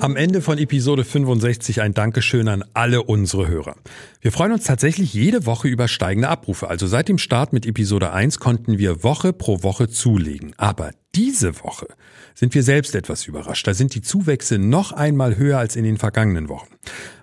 Am 0.00 0.14
Ende 0.14 0.42
von 0.42 0.58
Episode 0.58 1.04
65 1.04 1.80
ein 1.82 1.92
Dankeschön 1.92 2.46
an 2.46 2.64
alle 2.72 3.02
unsere 3.02 3.48
Hörer. 3.48 3.74
Wir 4.20 4.30
freuen 4.30 4.52
uns 4.52 4.62
tatsächlich 4.62 5.12
jede 5.12 5.44
Woche 5.44 5.66
über 5.66 5.88
steigende 5.88 6.28
Abrufe. 6.28 6.68
Also 6.68 6.86
seit 6.86 7.08
dem 7.08 7.18
Start 7.18 7.52
mit 7.52 7.66
Episode 7.66 8.12
1 8.12 8.38
konnten 8.38 8.78
wir 8.78 9.02
Woche 9.02 9.32
pro 9.32 9.64
Woche 9.64 9.88
zulegen. 9.88 10.54
Aber 10.56 10.92
diese 11.16 11.60
Woche 11.64 11.88
sind 12.34 12.54
wir 12.54 12.62
selbst 12.62 12.94
etwas 12.94 13.26
überrascht. 13.26 13.66
Da 13.66 13.74
sind 13.74 13.92
die 13.96 14.02
Zuwächse 14.02 14.58
noch 14.58 14.92
einmal 14.92 15.36
höher 15.36 15.58
als 15.58 15.74
in 15.74 15.82
den 15.82 15.96
vergangenen 15.96 16.48
Wochen. 16.48 16.68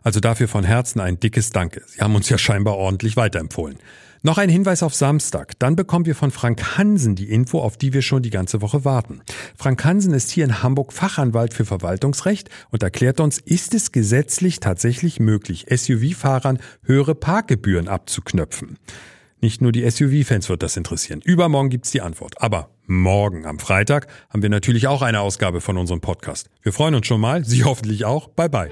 Also 0.04 0.20
dafür 0.20 0.50
von 0.50 0.66
Herzen 0.66 1.00
ein 1.00 1.18
dickes 1.18 1.52
Danke. 1.52 1.82
Sie 1.88 2.02
haben 2.02 2.16
uns 2.16 2.28
ja 2.28 2.38
scheinbar 2.38 2.76
ordentlich 2.76 3.16
weiterempfohlen. 3.16 3.78
Noch 4.26 4.40
ein 4.40 4.50
Hinweis 4.50 4.82
auf 4.82 4.96
Samstag. 4.96 5.54
Dann 5.60 5.76
bekommen 5.76 6.08
wir 6.08 6.16
von 6.16 6.32
Frank 6.32 6.80
Hansen 6.80 7.14
die 7.14 7.30
Info, 7.30 7.60
auf 7.60 7.78
die 7.78 7.94
wir 7.94 8.02
schon 8.02 8.24
die 8.24 8.32
ganze 8.32 8.60
Woche 8.60 8.84
warten. 8.84 9.22
Frank 9.56 9.86
Hansen 9.86 10.16
ist 10.16 10.32
hier 10.32 10.46
in 10.46 10.64
Hamburg 10.64 10.94
Fachanwalt 10.94 11.54
für 11.54 11.64
Verwaltungsrecht 11.64 12.50
und 12.72 12.82
erklärt 12.82 13.20
uns, 13.20 13.38
ist 13.38 13.76
es 13.76 13.92
gesetzlich 13.92 14.60
tatsächlich 14.60 15.20
möglich, 15.20 15.68
SUV-Fahrern 15.70 16.58
höhere 16.82 17.14
Parkgebühren 17.14 17.88
abzuknöpfen? 17.88 18.80
Nicht 19.42 19.62
nur 19.62 19.72
die 19.72 19.88
SUV-Fans 19.88 20.50
wird 20.50 20.64
das 20.64 20.76
interessieren. 20.76 21.22
Übermorgen 21.24 21.70
gibt's 21.70 21.92
die 21.92 22.02
Antwort. 22.02 22.42
Aber 22.42 22.72
morgen 22.88 23.46
am 23.46 23.60
Freitag 23.60 24.08
haben 24.32 24.42
wir 24.42 24.50
natürlich 24.50 24.88
auch 24.88 25.04
eine 25.04 25.20
Ausgabe 25.20 25.62
von 25.62 25.78
unserem 25.78 26.02
Podcast. 26.02 26.50
Wir 26.64 26.74
freuen 26.74 26.96
uns 26.96 27.06
schon 27.06 27.22
mal, 27.22 27.46
Sie 27.46 27.64
hoffentlich 27.64 28.06
auch. 28.06 28.30
Bye 28.30 28.50
bye. 28.50 28.72